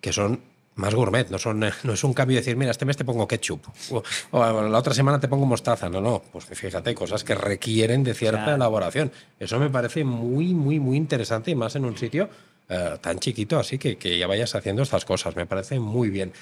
que 0.00 0.12
son 0.12 0.40
más 0.76 0.94
gourmet, 0.94 1.30
no, 1.30 1.38
son, 1.38 1.60
no 1.84 1.92
es 1.92 2.04
un 2.04 2.14
cambio 2.14 2.36
de 2.36 2.40
decir, 2.40 2.56
mira, 2.56 2.70
este 2.70 2.84
mes 2.84 2.96
te 2.96 3.04
pongo 3.04 3.28
ketchup, 3.28 3.62
o, 3.90 4.02
la 4.32 4.78
otra 4.78 4.94
semana 4.94 5.20
te 5.20 5.28
pongo 5.28 5.46
mostaza, 5.46 5.88
no, 5.88 6.00
no, 6.00 6.22
pues 6.32 6.46
fíjate, 6.46 6.94
cosas 6.94 7.22
que 7.22 7.34
requieren 7.34 8.02
de 8.02 8.14
cierta 8.14 8.54
elaboración. 8.54 9.12
Eso 9.38 9.58
me 9.58 9.70
parece 9.70 10.04
muy, 10.04 10.54
muy, 10.54 10.80
muy 10.80 10.96
interesante 10.96 11.50
y 11.50 11.54
más 11.54 11.76
en 11.76 11.84
un 11.84 11.96
sitio 11.96 12.28
eh, 12.68 12.96
tan 13.00 13.18
chiquito, 13.18 13.58
así 13.58 13.78
que, 13.78 13.96
que 13.98 14.18
ya 14.18 14.26
vayas 14.26 14.54
haciendo 14.54 14.82
estas 14.82 15.04
cosas, 15.04 15.36
me 15.36 15.46
parece 15.46 15.78
muy 15.78 16.08
bien. 16.08 16.32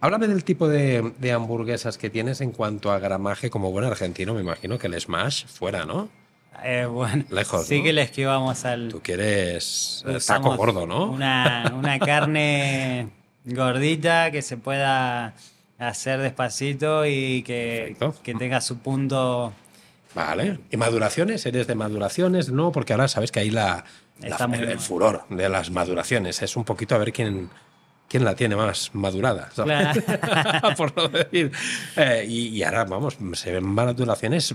Háblame 0.00 0.28
del 0.28 0.44
tipo 0.44 0.68
de, 0.68 1.32
hamburguesas 1.32 1.98
que 1.98 2.08
tienes 2.08 2.40
en 2.40 2.52
cuanto 2.52 2.92
a 2.92 2.98
gramaje 3.00 3.50
como 3.50 3.72
buen 3.72 3.84
argentino. 3.84 4.32
Me 4.34 4.40
imagino 4.40 4.78
que 4.78 4.86
el 4.86 5.00
smash 5.00 5.46
fuera, 5.46 5.84
¿no? 5.84 6.08
Eh, 6.62 6.86
bueno, 6.86 7.24
Lejos, 7.30 7.66
sí 7.66 7.82
que 7.82 7.92
le 7.92 8.02
esquivamos 8.02 8.64
al... 8.64 8.88
Tú 8.88 9.00
quieres 9.00 10.04
taco 10.26 10.56
gordo, 10.56 10.86
¿no? 10.86 11.10
Una, 11.10 11.72
una 11.76 11.98
carne 12.00 13.08
gordita 13.44 14.30
que 14.30 14.42
se 14.42 14.56
pueda 14.56 15.34
hacer 15.78 16.20
despacito 16.20 17.06
y 17.06 17.42
que, 17.42 17.96
que 18.22 18.34
tenga 18.34 18.60
su 18.60 18.78
punto... 18.78 19.52
Vale. 20.14 20.58
¿Y 20.70 20.76
maduraciones? 20.76 21.44
¿Eres 21.46 21.66
de 21.66 21.74
maduraciones? 21.74 22.50
No, 22.50 22.72
porque 22.72 22.92
ahora 22.92 23.08
sabes 23.08 23.30
que 23.30 23.40
hay 23.40 23.50
la, 23.50 23.84
el 24.20 24.78
furor 24.78 25.24
de 25.28 25.48
las 25.48 25.70
maduraciones. 25.70 26.42
Es 26.42 26.56
un 26.56 26.64
poquito 26.64 26.94
a 26.94 26.98
ver 26.98 27.12
quién 27.12 27.50
quién 28.08 28.24
la 28.24 28.34
tiene 28.34 28.56
más 28.56 28.90
madurada, 28.94 29.50
por 30.76 30.96
no 30.96 31.08
decir. 31.08 31.52
Eh, 31.96 32.26
y, 32.28 32.62
ahora, 32.62 32.84
vamos, 32.84 33.18
se 33.34 33.52
ven 33.52 33.64
maduraciones 33.66 34.54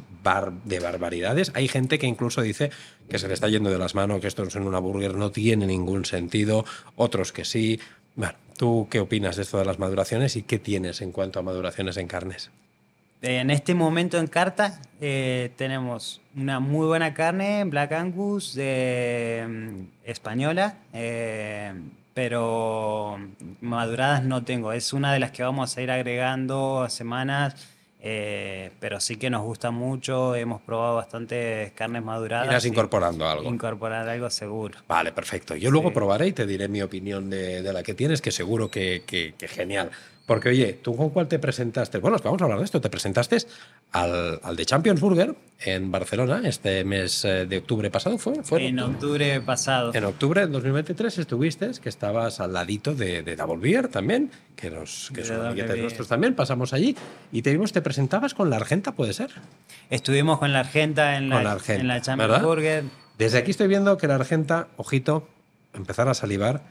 de 0.65 0.79
barbaridades. 0.79 1.51
Hay 1.55 1.67
gente 1.67 1.99
que 1.99 2.07
incluso 2.07 2.41
dice 2.41 2.71
que 3.09 3.19
se 3.19 3.27
le 3.27 3.35
está 3.35 3.47
yendo 3.47 3.69
de 3.69 3.77
las 3.77 3.95
manos, 3.95 4.19
que 4.19 4.27
esto 4.27 4.43
en 4.43 4.67
una 4.67 4.79
burger 4.79 5.15
no 5.15 5.31
tiene 5.31 5.67
ningún 5.67 6.05
sentido, 6.05 6.65
otros 6.95 7.31
que 7.31 7.45
sí. 7.45 7.79
Bueno, 8.15 8.33
¿tú 8.57 8.87
qué 8.89 8.99
opinas 8.99 9.35
de 9.35 9.43
esto 9.43 9.59
de 9.59 9.65
las 9.65 9.79
maduraciones 9.79 10.35
y 10.35 10.43
qué 10.43 10.59
tienes 10.59 11.01
en 11.01 11.11
cuanto 11.11 11.39
a 11.39 11.43
maduraciones 11.43 11.97
en 11.97 12.07
carnes? 12.07 12.51
En 13.21 13.51
este 13.51 13.73
momento 13.73 14.17
en 14.19 14.27
carta 14.27 14.81
eh, 14.99 15.51
tenemos 15.55 16.21
una 16.35 16.59
muy 16.59 16.87
buena 16.87 17.13
carne, 17.13 17.63
Black 17.63 17.93
Angus, 17.93 18.53
de, 18.53 19.45
mm, 19.47 20.09
española. 20.09 20.79
Eh, 20.91 21.71
pero 22.13 23.17
maduradas 23.61 24.23
no 24.23 24.43
tengo. 24.43 24.73
Es 24.73 24.93
una 24.93 25.13
de 25.13 25.19
las 25.19 25.31
que 25.31 25.43
vamos 25.43 25.75
a 25.77 25.81
ir 25.81 25.91
agregando 25.91 26.83
a 26.83 26.89
semanas. 26.89 27.69
Eh, 28.05 28.71
pero 28.81 28.99
sí 28.99 29.15
que 29.15 29.29
nos 29.29 29.43
gusta 29.43 29.71
mucho, 29.71 30.35
hemos 30.35 30.61
probado 30.61 30.95
bastantes 30.95 31.71
carnes 31.71 32.03
maduradas. 32.03 32.47
Irás 32.47 32.65
incorporando 32.65 33.25
algo. 33.25 33.49
Incorporar 33.49 34.09
algo 34.09 34.29
seguro. 34.29 34.77
Vale, 34.89 35.13
perfecto. 35.13 35.55
Yo 35.55 35.71
luego 35.71 35.93
probaré 35.93 36.27
y 36.27 36.33
te 36.33 36.45
diré 36.45 36.67
mi 36.67 36.81
opinión 36.81 37.29
de, 37.29 37.61
de 37.61 37.71
la 37.71 37.81
que 37.81 37.93
tienes, 37.93 38.21
que 38.21 38.31
seguro 38.31 38.69
que, 38.69 39.03
que, 39.07 39.35
que 39.37 39.47
genial. 39.47 39.89
Porque, 40.25 40.49
oye, 40.49 40.79
¿tú 40.81 40.95
con 40.95 41.09
cuál 41.09 41.27
te 41.27 41.37
presentaste? 41.37 41.97
Bueno, 41.97 42.17
vamos 42.23 42.41
a 42.41 42.45
hablar 42.45 42.59
de 42.59 42.65
esto. 42.65 42.79
Te 42.79 42.89
presentaste 42.89 43.37
al, 43.91 44.39
al 44.41 44.55
de 44.55 44.65
Champions 44.65 45.01
Burger 45.01 45.35
en 45.59 45.91
Barcelona 45.91 46.41
este 46.45 46.85
mes 46.85 47.25
eh, 47.25 47.45
de 47.45 47.57
octubre 47.57 47.91
pasado, 47.91 48.17
¿fue? 48.17 48.41
¿Fue 48.41 48.67
en 48.67 48.79
octubre 48.79 49.41
pasado. 49.41 49.91
En 49.93 50.05
octubre 50.05 50.39
del 50.41 50.51
2023 50.53 51.17
estuviste, 51.17 51.71
que 51.81 51.89
estabas 51.89 52.39
al 52.39 52.53
ladito 52.53 52.95
de, 52.95 53.21
de 53.21 53.35
Double 53.35 53.57
Beer 53.57 53.89
también, 53.89 54.31
que, 54.55 54.69
los, 54.69 55.11
que 55.13 55.25
son 55.25 55.45
amiguetes 55.45 55.77
nuestros 55.77 56.07
también. 56.07 56.35
Pasamos 56.35 56.71
allí 56.71 56.95
y 57.33 57.41
te 57.41 57.51
vimos, 57.51 57.73
te 57.73 57.81
presentabas 57.81 58.33
con 58.33 58.49
la 58.49 58.55
Argenta, 58.55 58.93
¿puede 58.93 59.11
ser? 59.11 59.29
Estuvimos 59.89 60.39
con 60.39 60.53
la 60.53 60.61
Argenta 60.61 61.17
en 61.17 61.27
la, 61.27 61.43
la, 61.43 61.51
Argenta, 61.51 61.81
en 61.81 61.87
la 61.89 62.01
Champions 62.01 62.31
¿verdad? 62.31 62.47
Burger. 62.47 62.83
Desde 63.17 63.39
aquí 63.39 63.51
estoy 63.51 63.67
viendo 63.67 63.97
que 63.97 64.07
la 64.07 64.15
Argenta, 64.15 64.69
ojito, 64.77 65.27
empezar 65.73 66.07
a 66.07 66.13
salivar 66.13 66.61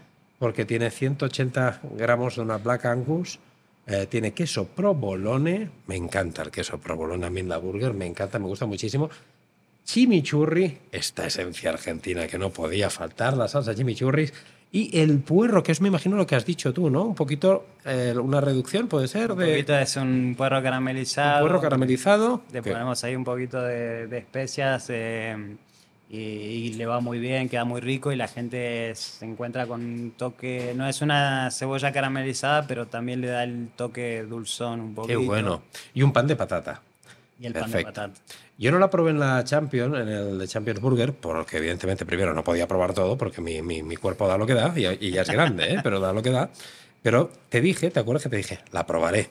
porque 0.43 0.65
tiene 0.65 0.91
180 0.91 1.83
gramos 1.97 2.35
de 2.35 2.43
una 2.43 2.59
Black 2.59 2.87
Angus, 2.87 3.39
eh, 3.87 4.09
tiene 4.11 4.33
queso 4.33 4.67
provolone, 4.67 5.71
me 5.87 5.95
encanta 5.95 6.43
el 6.43 6.51
queso 6.51 6.79
provolone 6.79 7.25
a 7.27 7.31
mí 7.31 7.39
en 7.39 7.49
la 7.49 7.59
burger, 7.59 7.95
me 7.95 8.07
encanta, 8.07 8.41
me 8.41 8.47
gusta 8.47 8.67
muchísimo. 8.67 9.09
Chimichurri, 9.85 10.79
esta 10.91 11.29
esencia 11.29 11.71
argentina 11.71 12.27
que 12.27 12.39
no 12.39 12.51
podía 12.51 12.91
faltar, 12.91 13.37
la 13.37 13.47
salsa 13.47 13.73
chimichurri. 13.73 14.33
Y 14.73 14.99
el 14.99 15.21
puerro, 15.21 15.63
que 15.63 15.71
es, 15.71 15.81
me 15.81 15.87
imagino, 15.87 16.17
lo 16.17 16.27
que 16.27 16.35
has 16.35 16.45
dicho 16.45 16.73
tú, 16.73 16.91
¿no? 16.91 17.05
Un 17.05 17.15
poquito, 17.15 17.65
eh, 17.85 18.13
una 18.21 18.41
reducción, 18.41 18.89
puede 18.89 19.07
ser. 19.07 19.31
Un 19.31 19.39
poquito 19.39 19.79
es 19.79 19.95
un 19.95 20.35
puerro 20.37 20.61
caramelizado. 20.61 21.45
Un 21.45 21.51
puerro 21.51 21.61
caramelizado. 21.61 22.43
Le 22.53 22.63
ponemos 22.65 23.05
ahí 23.05 23.15
un 23.15 23.23
poquito 23.23 23.63
de, 23.63 24.09
de 24.09 24.19
especias. 24.19 24.87
Eh, 24.89 25.37
y, 26.13 26.19
y, 26.19 26.75
le 26.75 26.85
va 26.85 27.01
muy 27.01 27.19
bien, 27.19 27.49
queda 27.49 27.65
muy 27.65 27.81
rico 27.81 28.13
y 28.13 28.17
la 28.17 28.29
gente 28.29 28.95
se 28.95 29.25
encuentra 29.25 29.67
con 29.67 29.83
un 29.83 30.11
toque, 30.11 30.75
no 30.77 30.87
es 30.87 31.01
una 31.01 31.51
cebolla 31.51 31.91
caramelizada, 31.91 32.67
pero 32.67 32.87
también 32.87 33.23
le 33.23 33.29
da 33.29 33.45
el 33.45 33.71
toque 33.75 34.23
dulzón 34.23 34.81
un 34.81 34.95
poquito. 34.95 35.19
Qué 35.19 35.27
bueno. 35.27 35.63
Y 35.95 36.03
un 36.03 36.13
pan 36.13 36.27
de 36.27 36.37
patata. 36.37 36.83
Y 37.41 37.47
el 37.47 37.55
Perfecto. 37.55 37.73
pan 37.73 38.11
de 38.11 38.19
patata. 38.19 38.21
Yo 38.59 38.71
no 38.71 38.79
la 38.79 38.91
probé 38.91 39.13
en 39.13 39.21
la 39.21 39.43
Champions, 39.43 39.99
en 39.99 40.09
el 40.09 40.39
de 40.39 40.47
Champions 40.47 40.81
Burger, 40.81 41.15
porque 41.15 41.57
evidentemente 41.57 42.05
primero 42.05 42.35
no 42.35 42.45
podía 42.45 42.69
probar 42.69 42.93
todo, 42.93 43.17
porque 43.17 43.41
mi, 43.41 43.63
mi, 43.63 43.83
mi 43.83 43.97
cuerpo 43.97 44.29
da 44.29 44.37
lo 44.37 44.47
que 44.47 44.53
da, 44.55 44.73
y, 44.77 44.87
y 45.01 45.13
ya 45.13 45.23
es 45.23 45.31
grande, 45.31 45.75
¿eh? 45.75 45.81
pero 45.83 45.99
da 45.99 46.13
lo 46.13 46.23
que 46.23 46.31
da. 46.31 46.51
Pero 47.03 47.31
te 47.49 47.63
dije, 47.63 47.91
¿te 47.91 48.01
acuerdas 48.01 48.23
que 48.25 48.29
te 48.29 48.37
dije? 48.37 48.59
La 48.71 48.87
probaré. 48.87 49.31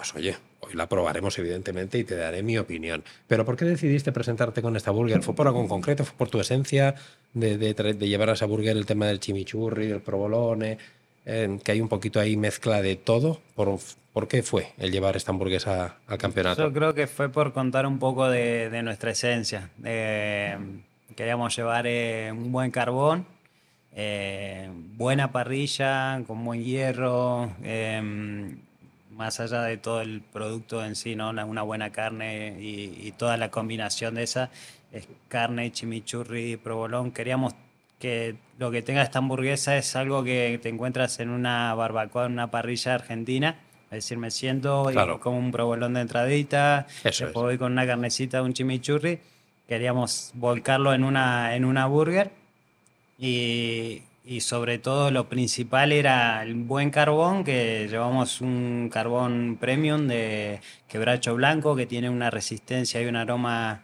Pues 0.00 0.14
oye, 0.14 0.34
hoy 0.60 0.72
la 0.72 0.88
probaremos 0.88 1.38
evidentemente 1.38 1.98
y 1.98 2.04
te 2.04 2.16
daré 2.16 2.42
mi 2.42 2.56
opinión. 2.56 3.04
Pero 3.26 3.44
¿por 3.44 3.54
qué 3.54 3.66
decidiste 3.66 4.12
presentarte 4.12 4.62
con 4.62 4.74
esta 4.74 4.90
burger? 4.92 5.22
¿Fue 5.22 5.34
por 5.34 5.46
algo 5.46 5.60
en 5.60 5.68
concreto? 5.68 6.06
¿Fue 6.06 6.16
por 6.16 6.30
tu 6.30 6.40
esencia 6.40 6.94
de, 7.34 7.58
de, 7.58 7.74
de 7.74 8.08
llevar 8.08 8.30
a 8.30 8.32
esa 8.32 8.46
burger 8.46 8.74
el 8.74 8.86
tema 8.86 9.06
del 9.08 9.20
chimichurri, 9.20 9.90
el 9.90 10.00
provolone? 10.00 10.78
Eh, 11.26 11.58
que 11.62 11.72
hay 11.72 11.82
un 11.82 11.88
poquito 11.88 12.18
ahí 12.18 12.34
mezcla 12.38 12.80
de 12.80 12.96
todo. 12.96 13.42
¿Por, 13.54 13.78
¿por 14.14 14.26
qué 14.26 14.42
fue 14.42 14.72
el 14.78 14.90
llevar 14.90 15.16
esta 15.16 15.32
hamburguesa 15.32 15.96
al 16.06 16.16
campeonato? 16.16 16.62
Yo 16.62 16.72
creo 16.72 16.94
que 16.94 17.06
fue 17.06 17.28
por 17.28 17.52
contar 17.52 17.84
un 17.84 17.98
poco 17.98 18.30
de, 18.30 18.70
de 18.70 18.82
nuestra 18.82 19.10
esencia. 19.10 19.68
Eh, 19.84 20.56
queríamos 21.14 21.54
llevar 21.54 21.86
eh, 21.86 22.32
un 22.32 22.50
buen 22.50 22.70
carbón, 22.70 23.26
eh, 23.94 24.70
buena 24.72 25.30
parrilla, 25.30 26.22
con 26.26 26.42
buen 26.42 26.64
hierro, 26.64 27.52
eh, 27.62 28.56
más 29.20 29.38
allá 29.38 29.62
de 29.62 29.76
todo 29.76 30.00
el 30.00 30.22
producto 30.22 30.82
en 30.84 30.96
sí, 30.96 31.14
¿no? 31.14 31.28
una 31.30 31.62
buena 31.62 31.90
carne 31.92 32.56
y, 32.58 33.06
y 33.06 33.12
toda 33.12 33.36
la 33.36 33.50
combinación 33.50 34.14
de 34.14 34.22
esa, 34.22 34.50
es 34.92 35.06
carne, 35.28 35.70
chimichurri, 35.70 36.56
provolón. 36.56 37.12
Queríamos 37.12 37.54
que 37.98 38.36
lo 38.58 38.70
que 38.70 38.80
tenga 38.80 39.02
esta 39.02 39.18
hamburguesa 39.18 39.76
es 39.76 39.94
algo 39.94 40.24
que 40.24 40.58
te 40.62 40.70
encuentras 40.70 41.20
en 41.20 41.28
una 41.28 41.74
barbacoa, 41.74 42.24
en 42.26 42.32
una 42.32 42.50
parrilla 42.50 42.94
argentina. 42.94 43.60
Es 43.90 43.96
decir, 44.04 44.16
me 44.16 44.30
siento 44.30 44.86
Claro. 44.90 45.16
y 45.16 45.18
como 45.18 45.38
un 45.38 45.52
provolón 45.52 45.92
de 45.94 46.00
entradita, 46.00 46.86
Eso 47.04 47.26
después 47.26 47.28
es. 47.28 47.34
voy 47.34 47.58
con 47.58 47.72
una 47.72 47.86
carnecita, 47.86 48.42
un 48.42 48.54
chimichurri. 48.54 49.18
Queríamos 49.68 50.30
volcarlo 50.34 50.94
en 50.94 51.04
una, 51.04 51.54
en 51.54 51.64
una 51.66 51.86
burger 51.86 52.30
y, 53.18 54.02
y 54.30 54.42
sobre 54.42 54.78
todo 54.78 55.10
lo 55.10 55.28
principal 55.28 55.90
era 55.90 56.44
el 56.44 56.54
buen 56.54 56.90
carbón, 56.90 57.42
que 57.42 57.88
llevamos 57.90 58.40
un 58.40 58.88
carbón 58.88 59.58
premium 59.60 60.06
de 60.06 60.60
quebracho 60.86 61.34
blanco 61.34 61.74
que 61.74 61.84
tiene 61.86 62.08
una 62.08 62.30
resistencia 62.30 63.02
y 63.02 63.06
un 63.06 63.16
aroma 63.16 63.82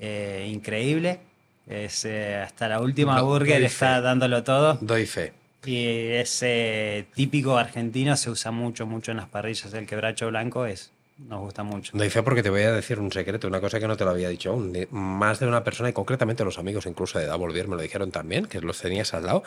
eh, 0.00 0.48
increíble. 0.50 1.20
Es, 1.66 2.06
eh, 2.06 2.36
hasta 2.36 2.68
la 2.68 2.80
última 2.80 3.18
Do- 3.20 3.26
burger 3.26 3.62
está 3.62 4.00
dándolo 4.00 4.42
todo. 4.42 4.78
Doy 4.80 5.04
fe. 5.04 5.34
Y 5.66 5.84
es 5.84 6.42
eh, 6.42 7.04
típico 7.14 7.58
argentino, 7.58 8.16
se 8.16 8.30
usa 8.30 8.50
mucho, 8.50 8.86
mucho 8.86 9.10
en 9.10 9.18
las 9.18 9.28
parrillas. 9.28 9.74
El 9.74 9.86
quebracho 9.86 10.28
blanco 10.28 10.64
es, 10.64 10.90
nos 11.18 11.40
gusta 11.40 11.64
mucho. 11.64 11.94
Doy 11.94 12.08
fe 12.08 12.22
porque 12.22 12.42
te 12.42 12.48
voy 12.48 12.62
a 12.62 12.72
decir 12.72 12.98
un 12.98 13.12
secreto, 13.12 13.46
una 13.46 13.60
cosa 13.60 13.78
que 13.78 13.86
no 13.86 13.98
te 13.98 14.04
lo 14.04 14.10
había 14.12 14.30
dicho 14.30 14.52
aún. 14.52 14.72
Más 14.90 15.38
de 15.38 15.46
una 15.46 15.62
persona, 15.62 15.90
y 15.90 15.92
concretamente 15.92 16.44
los 16.44 16.58
amigos 16.58 16.86
incluso 16.86 17.18
de 17.18 17.26
Double 17.26 17.52
Beer 17.52 17.68
me 17.68 17.76
lo 17.76 17.82
dijeron 17.82 18.10
también, 18.10 18.46
que 18.46 18.62
los 18.62 18.80
tenías 18.80 19.12
al 19.12 19.26
lado, 19.26 19.42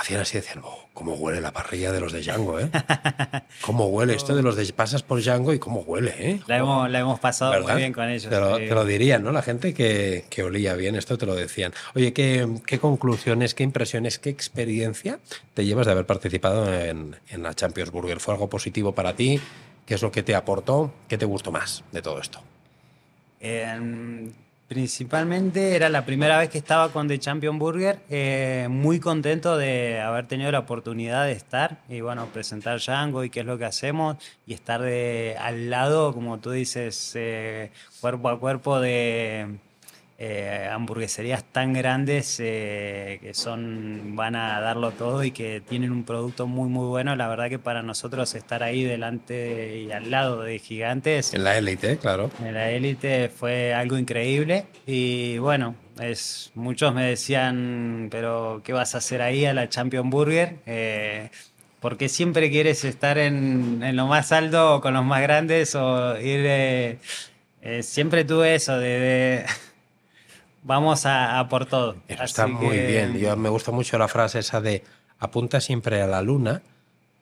hacían 0.00 0.20
así, 0.20 0.38
decían, 0.38 0.62
oh, 0.64 0.88
cómo 0.94 1.14
huele 1.14 1.40
la 1.40 1.52
parrilla 1.52 1.92
de 1.92 2.00
los 2.00 2.12
de 2.12 2.22
Django, 2.22 2.58
¿eh? 2.58 2.70
¿Cómo 3.60 3.86
huele 3.86 4.14
esto 4.14 4.34
de 4.34 4.42
los 4.42 4.56
de... 4.56 4.70
Pasas 4.72 5.02
por 5.02 5.22
Django 5.22 5.52
y 5.52 5.58
cómo 5.58 5.80
huele, 5.80 6.14
¿eh? 6.18 6.40
La 6.46 6.58
hemos, 6.58 6.90
la 6.90 7.00
hemos 7.00 7.20
pasado 7.20 7.52
¿Verdad? 7.52 7.74
muy 7.74 7.82
bien 7.82 7.92
con 7.92 8.08
ellos. 8.08 8.30
Te 8.30 8.40
lo, 8.40 8.56
sí. 8.56 8.66
te 8.66 8.74
lo 8.74 8.84
dirían, 8.84 9.22
¿no? 9.22 9.32
La 9.32 9.42
gente 9.42 9.74
que, 9.74 10.24
que 10.30 10.42
olía 10.42 10.74
bien, 10.74 10.96
esto 10.96 11.18
te 11.18 11.26
lo 11.26 11.34
decían. 11.34 11.72
Oye, 11.94 12.12
¿qué, 12.12 12.48
qué 12.66 12.78
conclusiones, 12.78 13.54
qué 13.54 13.62
impresiones, 13.62 14.18
qué 14.18 14.30
experiencia 14.30 15.18
te 15.54 15.64
llevas 15.64 15.86
de 15.86 15.92
haber 15.92 16.06
participado 16.06 16.72
en, 16.72 17.16
en 17.28 17.42
la 17.42 17.54
Champions 17.54 17.90
Burger? 17.90 18.20
¿Fue 18.20 18.34
algo 18.34 18.48
positivo 18.48 18.92
para 18.92 19.14
ti? 19.14 19.40
¿Qué 19.84 19.94
es 19.94 20.02
lo 20.02 20.10
que 20.10 20.22
te 20.22 20.34
aportó? 20.34 20.92
¿Qué 21.08 21.18
te 21.18 21.26
gustó 21.26 21.52
más 21.52 21.84
de 21.92 22.00
todo 22.00 22.20
esto? 22.20 22.40
Eh, 23.40 24.30
principalmente 24.70 25.74
era 25.74 25.88
la 25.88 26.04
primera 26.04 26.38
vez 26.38 26.48
que 26.48 26.58
estaba 26.58 26.92
con 26.92 27.08
The 27.08 27.18
Champion 27.18 27.58
Burger, 27.58 27.98
eh, 28.08 28.68
muy 28.70 29.00
contento 29.00 29.58
de 29.58 29.98
haber 29.98 30.28
tenido 30.28 30.52
la 30.52 30.60
oportunidad 30.60 31.26
de 31.26 31.32
estar 31.32 31.78
y 31.88 32.02
bueno, 32.02 32.26
presentar 32.26 32.78
Django 32.78 33.24
y 33.24 33.30
qué 33.30 33.40
es 33.40 33.46
lo 33.46 33.58
que 33.58 33.64
hacemos 33.64 34.16
y 34.46 34.54
estar 34.54 34.80
de, 34.80 35.34
al 35.40 35.70
lado, 35.70 36.14
como 36.14 36.38
tú 36.38 36.52
dices, 36.52 37.14
eh, 37.16 37.72
cuerpo 38.00 38.28
a 38.28 38.38
cuerpo 38.38 38.78
de 38.78 39.58
eh, 40.22 40.68
hamburgueserías 40.70 41.44
tan 41.44 41.72
grandes 41.72 42.36
eh, 42.40 43.18
que 43.22 43.32
son 43.32 44.14
van 44.16 44.36
a 44.36 44.60
darlo 44.60 44.90
todo 44.90 45.24
y 45.24 45.30
que 45.30 45.62
tienen 45.66 45.92
un 45.92 46.04
producto 46.04 46.46
muy 46.46 46.68
muy 46.68 46.86
bueno. 46.88 47.16
La 47.16 47.26
verdad 47.26 47.48
que 47.48 47.58
para 47.58 47.82
nosotros 47.82 48.34
estar 48.34 48.62
ahí 48.62 48.84
delante 48.84 49.78
y 49.78 49.90
al 49.90 50.10
lado 50.10 50.42
de 50.42 50.58
gigantes 50.58 51.32
En 51.32 51.42
la 51.42 51.56
élite, 51.56 51.96
claro. 51.96 52.30
en 52.44 52.52
la 52.52 52.70
élite 52.70 53.30
fue 53.30 53.72
algo 53.72 53.96
increíble 53.96 54.66
y 54.86 55.38
bueno, 55.38 55.74
es, 55.98 56.50
muchos 56.54 56.94
me 56.94 57.06
decían, 57.06 58.08
pero 58.10 58.60
¿qué 58.62 58.74
vas 58.74 58.94
a 58.94 58.98
hacer 58.98 59.22
ahí 59.22 59.46
a 59.46 59.54
la 59.54 59.70
Champion 59.70 60.10
Burger? 60.10 60.56
Eh, 60.66 61.30
porque 61.80 62.10
siempre 62.10 62.50
quieres 62.50 62.84
estar 62.84 63.16
en, 63.16 63.82
en 63.82 63.96
lo 63.96 64.06
más 64.06 64.32
alto 64.32 64.74
o 64.74 64.80
con 64.82 64.92
los 64.92 65.04
más 65.04 65.22
grandes 65.22 65.74
o 65.74 66.18
ir... 66.20 66.40
eh, 66.44 66.98
siempre 67.80 68.26
tuve 68.26 68.54
eso 68.54 68.78
de... 68.78 68.88
de 69.00 69.44
vamos 70.62 71.06
a, 71.06 71.38
a 71.38 71.48
por 71.48 71.66
todo. 71.66 71.96
Eso 72.08 72.22
está 72.24 72.46
muy 72.46 72.78
bien. 72.78 73.18
Yo 73.18 73.36
me 73.36 73.48
gusta 73.48 73.70
mucho 73.72 73.98
la 73.98 74.08
frase 74.08 74.38
esa 74.40 74.60
de 74.60 74.82
apunta 75.18 75.60
siempre 75.60 76.00
a 76.02 76.06
la 76.06 76.22
luna, 76.22 76.62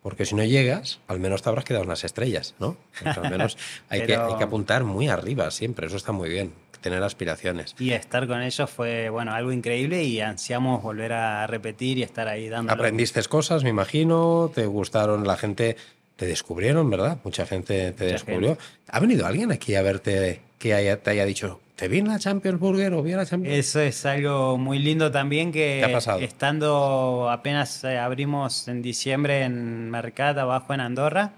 porque 0.03 0.24
si 0.24 0.35
no 0.35 0.44
llegas, 0.44 1.01
al 1.09 1.18
menos 1.20 1.42
te 1.42 1.48
habrás 1.48 1.64
quedado 1.64 1.83
en 1.85 1.90
las 1.90 2.05
estrellas, 2.05 2.55
¿no? 2.59 2.77
Al 3.05 3.31
menos 3.31 3.59
hay, 3.88 4.05
que, 4.07 4.16
hay 4.16 4.37
que 4.37 4.44
apuntar 4.44 4.85
muy 4.85 5.09
arriba 5.09 5.51
siempre, 5.51 5.87
eso 5.88 5.96
está 5.96 6.12
muy 6.12 6.29
bien, 6.31 6.53
tener 6.81 7.03
aspiraciones. 7.03 7.74
Y 7.79 7.90
estar 7.90 8.27
con 8.29 8.40
ellos 8.40 8.70
fue, 8.70 9.11
bueno, 9.11 9.35
algo 9.35 9.51
increíble 9.53 10.05
y 10.05 10.20
ansiamos 10.20 10.83
volver 10.83 11.12
a 11.12 11.46
repetir 11.48 11.98
y 11.98 12.05
estar 12.05 12.29
ahí 12.29 12.48
dando. 12.48 12.72
Aprendiste 12.72 13.20
cosas, 13.24 13.64
me 13.64 13.70
imagino, 13.70 14.51
te 14.55 14.66
gustaron, 14.66 15.27
la 15.27 15.37
gente 15.37 15.77
te 16.14 16.27
descubrieron, 16.27 16.88
¿verdad? 16.88 17.18
Mucha 17.24 17.44
gente 17.46 17.92
te 17.92 18.05
Mucha 18.05 18.12
descubrió. 18.14 18.57
¿Ha 18.88 19.01
venido 19.01 19.27
alguien 19.27 19.51
aquí 19.53 19.74
a 19.74 19.83
verte 19.83 20.40
que 20.59 20.74
haya- 20.74 21.01
te 21.03 21.11
haya 21.11 21.24
dicho, 21.24 21.61
te 21.79 21.87
vi 21.88 21.99
en 21.99 22.09
la 22.09 22.19
Champions 22.19 22.59
Burger 22.59 22.93
o 22.93 23.03
vi 23.05 23.12
en 23.12 23.19
la 23.19 23.25
Champions? 23.27 23.57
Eso 23.57 23.81
es 23.81 24.05
algo 24.05 24.59
muy 24.59 24.81
lindo 24.81 25.11
también 25.12 25.53
que 25.53 25.79
¿Qué 25.81 25.85
ha 25.88 25.93
pasado? 25.93 26.19
estando 26.21 27.29
apenas 27.31 27.85
eh, 27.85 27.97
abrimos 27.99 28.67
en 28.67 28.83
diciembre 28.83 29.43
en 29.45 29.88
Mercat 29.88 30.37
abajo 30.38 30.75
en 30.75 30.81
Andorra, 30.81 31.31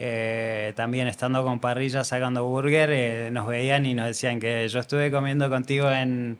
eh, 0.00 0.72
también 0.76 1.06
estando 1.08 1.42
con 1.44 1.60
parrilla 1.60 2.02
sacando 2.04 2.44
burger, 2.44 2.90
eh, 2.92 3.30
nos 3.32 3.46
veían 3.46 3.86
y 3.86 3.94
nos 3.94 4.06
decían 4.06 4.38
que 4.40 4.68
yo 4.68 4.80
estuve 4.80 5.10
comiendo 5.10 5.48
contigo 5.48 5.90
en. 5.90 6.38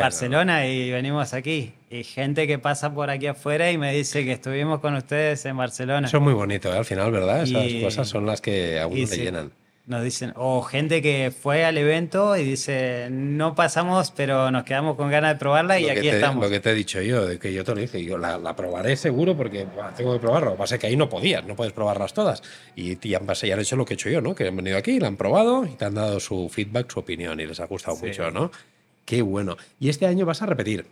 Barcelona 0.00 0.66
y 0.66 0.90
venimos 0.90 1.32
aquí. 1.34 1.72
Y 1.90 2.04
gente 2.04 2.46
que 2.46 2.58
pasa 2.58 2.92
por 2.94 3.08
aquí 3.10 3.26
afuera 3.26 3.70
y 3.70 3.78
me 3.78 3.94
dice 3.94 4.24
que 4.24 4.32
estuvimos 4.32 4.80
con 4.80 4.94
ustedes 4.94 5.44
en 5.46 5.56
Barcelona. 5.56 6.06
Eso 6.08 6.18
es 6.18 6.22
muy 6.22 6.34
bonito, 6.34 6.72
¿eh? 6.72 6.76
al 6.78 6.84
final, 6.84 7.10
¿verdad? 7.10 7.42
Esas 7.44 7.64
Y- 7.66 7.82
cosas 7.82 8.08
son 8.08 8.26
las 8.26 8.40
que 8.42 8.78
a 8.78 8.86
uno 8.86 8.96
y 8.96 9.00
le 9.00 9.06
sí. 9.06 9.20
llenan. 9.22 9.52
Nos 9.88 10.04
dicen, 10.04 10.32
o 10.36 10.62
gente 10.62 11.02
que 11.02 11.32
fue 11.32 11.64
al 11.64 11.76
evento 11.78 12.36
y 12.36 12.44
dice, 12.44 13.08
no 13.10 13.54
pasamos, 13.54 14.12
pero 14.14 14.50
nos 14.50 14.64
quedamos 14.64 14.96
con 14.96 15.10
ganas 15.10 15.32
de 15.34 15.38
probarla 15.38 15.80
y 15.80 15.84
Lo 15.86 15.92
aquí 15.92 16.02
te- 16.02 16.10
estamos. 16.10 16.44
Lo 16.44 16.50
que 16.50 16.60
te 16.60 16.70
he 16.70 16.74
dicho 16.74 17.00
yo, 17.00 17.26
de 17.26 17.38
que 17.38 17.52
yo 17.52 17.64
te 17.64 17.74
lo 17.74 17.80
dije, 17.80 18.04
yo 18.04 18.18
la, 18.18 18.38
la 18.38 18.54
probaré 18.54 18.96
seguro 18.96 19.36
porque 19.36 19.66
tengo 19.96 20.12
que 20.12 20.18
probarlo. 20.20 20.50
Lo 20.50 20.52
que 20.56 20.58
pasa 20.58 20.74
es 20.76 20.80
que 20.80 20.86
ahí 20.88 20.96
no 20.96 21.08
podías, 21.08 21.44
no 21.46 21.56
puedes 21.56 21.72
probarlas 21.72 22.12
todas. 22.14 22.42
Y, 22.76 22.98
y 23.08 23.14
han, 23.14 23.26
y 23.42 23.50
han 23.50 23.60
hecho 23.60 23.76
lo 23.76 23.84
que 23.84 23.94
he 23.94 23.96
hecho 23.96 24.10
yo, 24.10 24.20
¿no? 24.20 24.34
Que 24.34 24.46
han 24.48 24.56
venido 24.56 24.76
aquí, 24.78 25.00
la 25.00 25.08
han 25.08 25.16
probado 25.16 25.64
y 25.64 25.70
te 25.76 25.86
han 25.86 25.94
dado 25.94 26.20
su 26.20 26.48
feedback, 26.48 26.90
su 26.92 27.00
opinión 27.00 27.40
y 27.40 27.46
les 27.46 27.58
ha 27.58 27.64
gustado 27.66 27.96
Sí. 27.96 28.06
mucho, 28.06 28.30
¿no? 28.30 28.50
Qué 29.04 29.22
bueno. 29.22 29.56
Y 29.80 29.88
este 29.88 30.06
año 30.06 30.26
vas 30.26 30.42
a 30.42 30.46
repetir. 30.46 30.84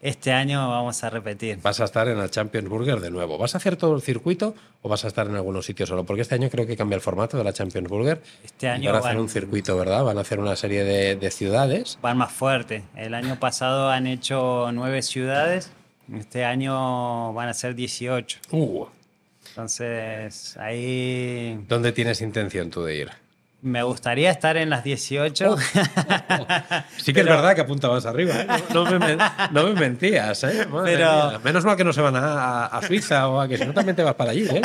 Este 0.00 0.32
año 0.32 0.68
vamos 0.70 1.02
a 1.02 1.10
repetir. 1.10 1.58
Vas 1.60 1.80
a 1.80 1.84
estar 1.84 2.06
en 2.08 2.18
el 2.18 2.30
Champions 2.30 2.68
Burger 2.68 3.00
de 3.00 3.10
nuevo. 3.10 3.36
¿Vas 3.36 3.54
a 3.54 3.58
hacer 3.58 3.76
todo 3.76 3.96
el 3.96 4.02
circuito 4.02 4.54
o 4.82 4.88
vas 4.88 5.04
a 5.04 5.08
estar 5.08 5.26
en 5.26 5.34
algunos 5.34 5.66
sitios 5.66 5.88
solo? 5.88 6.04
Porque 6.04 6.22
este 6.22 6.36
año 6.36 6.48
creo 6.50 6.66
que 6.66 6.76
cambia 6.76 6.94
el 6.94 7.00
formato 7.00 7.36
de 7.36 7.42
la 7.44 7.52
Champions 7.52 7.88
Burger. 7.88 8.22
Este 8.44 8.66
Y 8.66 8.68
año 8.70 8.86
van 8.92 8.96
a 8.96 8.98
hacer 9.00 9.14
van- 9.16 9.22
un 9.22 9.28
circuito, 9.28 9.76
¿verdad? 9.76 10.04
Van 10.04 10.16
a 10.16 10.20
hacer 10.20 10.38
una 10.38 10.54
serie 10.54 10.84
de, 10.84 11.16
de 11.16 11.30
ciudades. 11.32 11.98
Van 12.00 12.16
más 12.16 12.30
fuerte. 12.32 12.84
El 12.96 13.12
año 13.14 13.40
pasado 13.40 13.90
han 13.90 14.06
hecho 14.06 14.70
nueve 14.72 15.02
ciudades. 15.02 15.72
Este 16.14 16.44
año 16.44 17.32
van 17.34 17.48
a 17.48 17.54
ser 17.54 17.74
18. 17.74 18.38
Uh, 18.52 18.86
Entonces, 19.50 20.56
ahí 20.58 21.58
¿Dónde 21.68 21.90
tienes 21.92 22.20
intención 22.20 22.70
tú 22.70 22.84
de 22.84 22.96
ir? 22.98 23.10
Me 23.60 23.82
gustaría 23.82 24.30
estar 24.30 24.56
en 24.56 24.70
las 24.70 24.84
18. 24.84 25.56
Sí 26.98 27.12
que 27.12 27.20
es 27.20 27.26
verdad 27.26 27.54
que 27.54 27.62
apuntabas 27.62 28.04
arriba, 28.06 28.34
¿eh? 28.42 28.46
no, 28.74 28.84
no 28.90 28.90
me, 28.90 28.98
men- 28.98 29.18
no 29.52 29.64
me 29.68 29.72
mentías. 29.80 30.44
¿eh? 30.44 30.66
Pero-. 30.84 31.40
Menos 31.40 31.64
mal 31.64 31.76
que 31.76 31.84
no 31.84 31.92
se 31.92 32.00
van 32.00 32.14
a, 32.16 32.80
Suiza 32.86 33.28
o 33.28 33.40
a 33.40 33.48
que 33.48 33.56
si 33.56 33.64
no 33.64 33.72
también 33.72 33.96
te 33.96 34.02
vas 34.02 34.14
para 34.14 34.32
allí. 34.32 34.46
¿eh? 34.48 34.60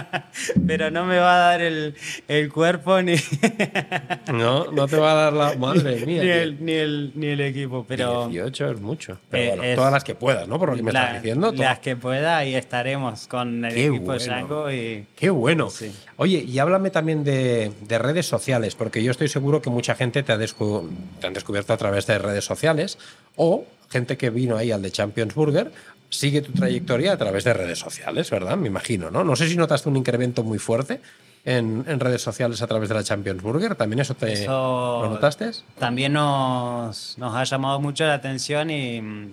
pero 0.66 0.90
no 0.90 1.04
me 1.04 1.18
va 1.18 1.34
a 1.34 1.38
dar 1.50 1.60
el, 1.62 1.94
el 2.28 2.52
cuerpo 2.52 3.00
ni, 3.02 3.16
No, 4.32 4.70
no 4.70 4.86
te 4.86 4.96
va 4.96 5.12
a 5.12 5.14
dar 5.14 5.32
la 5.32 5.54
madre 5.56 6.04
mía. 6.06 6.22
ni, 6.22 6.28
el, 6.30 6.64
ni, 6.64 6.72
el, 6.72 7.12
ni 7.14 7.26
el 7.28 7.40
equipo. 7.40 7.84
Pero 7.88 8.28
18 8.28 8.70
es 8.72 8.80
mucho. 8.80 9.18
Pero 9.30 9.42
Eh, 9.44 9.48
bueno, 9.48 9.62
es- 9.64 9.76
todas 9.76 9.92
las 9.92 10.04
que 10.04 10.14
puedas, 10.14 10.46
¿no? 10.48 10.58
Por 10.58 10.70
lo 10.70 10.76
que 10.76 10.82
me 10.82 10.92
la- 10.92 11.06
estás 11.06 11.22
diciendo. 11.22 11.52
las 11.52 11.78
que 11.78 11.96
pueda 11.96 12.44
y 12.44 12.54
estaremos 12.54 13.26
con 13.26 13.64
el 13.64 13.74
Qué 13.74 13.86
equipo 13.86 14.04
bueno. 14.06 14.70
Y 14.72 15.06
Qué 15.16 15.30
bueno. 15.30 15.70
Sí. 15.70 15.92
Oye, 16.16 16.38
y 16.38 16.58
háblame 16.58 16.90
también 16.90 17.24
de, 17.24 17.72
de 17.82 17.98
redes 17.98 18.26
sociales, 18.28 18.74
porque 18.74 19.02
yo 19.02 19.10
estoy 19.10 19.28
seguro 19.28 19.60
que 19.62 19.70
mucha 19.70 19.94
gente 19.94 20.22
te, 20.22 20.32
ha 20.32 20.36
descu- 20.38 20.88
te 21.20 21.26
han 21.26 21.32
descubierto 21.34 21.72
a 21.72 21.76
través 21.76 22.06
de 22.06 22.18
redes 22.18 22.44
sociales 22.44 22.98
o 23.36 23.64
gente 23.90 24.16
que 24.16 24.30
vino 24.30 24.56
ahí 24.56 24.70
al 24.70 24.82
de 24.82 24.90
Champions 24.90 25.34
Burger 25.34 25.72
sigue 26.10 26.40
tu 26.40 26.52
trayectoria 26.52 27.12
a 27.12 27.16
través 27.18 27.44
de 27.44 27.52
redes 27.52 27.78
sociales, 27.78 28.30
¿verdad? 28.30 28.56
Me 28.56 28.68
imagino, 28.68 29.10
¿no? 29.10 29.24
No 29.24 29.36
sé 29.36 29.48
si 29.48 29.56
notaste 29.56 29.88
un 29.88 29.96
incremento 29.96 30.42
muy 30.42 30.58
fuerte 30.58 31.00
en, 31.44 31.84
en 31.86 32.00
redes 32.00 32.22
sociales 32.22 32.62
a 32.62 32.66
través 32.66 32.88
de 32.88 32.94
la 32.94 33.04
Champions 33.04 33.42
Burger. 33.42 33.74
¿También 33.74 34.00
eso 34.00 34.14
te 34.14 34.32
Eso- 34.32 35.00
lo 35.02 35.10
notaste? 35.10 35.50
también 35.78 36.14
nos, 36.14 37.16
nos 37.18 37.34
ha 37.34 37.44
llamado 37.44 37.78
mucho 37.80 38.06
la 38.06 38.14
atención 38.14 38.70
y 38.70 39.00
mm, 39.02 39.32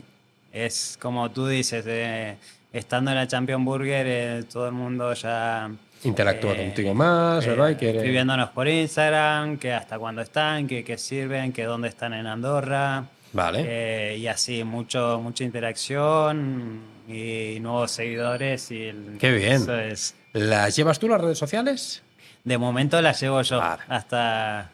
es 0.53 0.97
como 1.01 1.31
tú 1.31 1.47
dices, 1.47 1.85
eh, 1.87 2.37
estando 2.73 3.11
en 3.11 3.17
la 3.17 3.27
Champion 3.27 3.63
Burger, 3.63 4.05
eh, 4.07 4.43
todo 4.51 4.65
el 4.67 4.73
mundo 4.73 5.13
ya... 5.13 5.69
Interactúa 6.05 6.53
eh, 6.53 6.57
contigo 6.57 6.93
más, 6.93 7.45
¿verdad? 7.45 7.69
Y 7.79 7.85
eh, 7.85 7.89
Escribiéndonos 7.97 8.49
por 8.51 8.67
Instagram, 8.67 9.57
que 9.57 9.73
hasta 9.73 9.99
cuándo 9.99 10.21
están, 10.21 10.67
que, 10.67 10.83
que 10.83 10.97
sirven, 10.97 11.51
que 11.51 11.63
dónde 11.65 11.87
están 11.89 12.13
en 12.13 12.27
Andorra. 12.27 13.03
Vale. 13.33 13.63
Eh, 13.67 14.17
y 14.17 14.27
así, 14.27 14.63
mucho, 14.63 15.19
mucha 15.21 15.43
interacción 15.43 16.79
y 17.07 17.59
nuevos 17.59 17.91
seguidores. 17.91 18.71
Y 18.71 18.83
el- 18.85 19.17
Qué 19.19 19.31
bien. 19.31 19.53
eso 19.53 19.77
es- 19.77 20.15
¿Las 20.33 20.75
llevas 20.75 20.99
tú 20.99 21.07
las 21.09 21.19
redes 21.21 21.37
sociales? 21.37 22.01
de 22.43 22.59
momento 22.59 23.01
las 23.01 23.19
llevo 23.19 23.41
yo 23.41 23.57
Vale. 23.57 23.81
hasta 23.87 24.69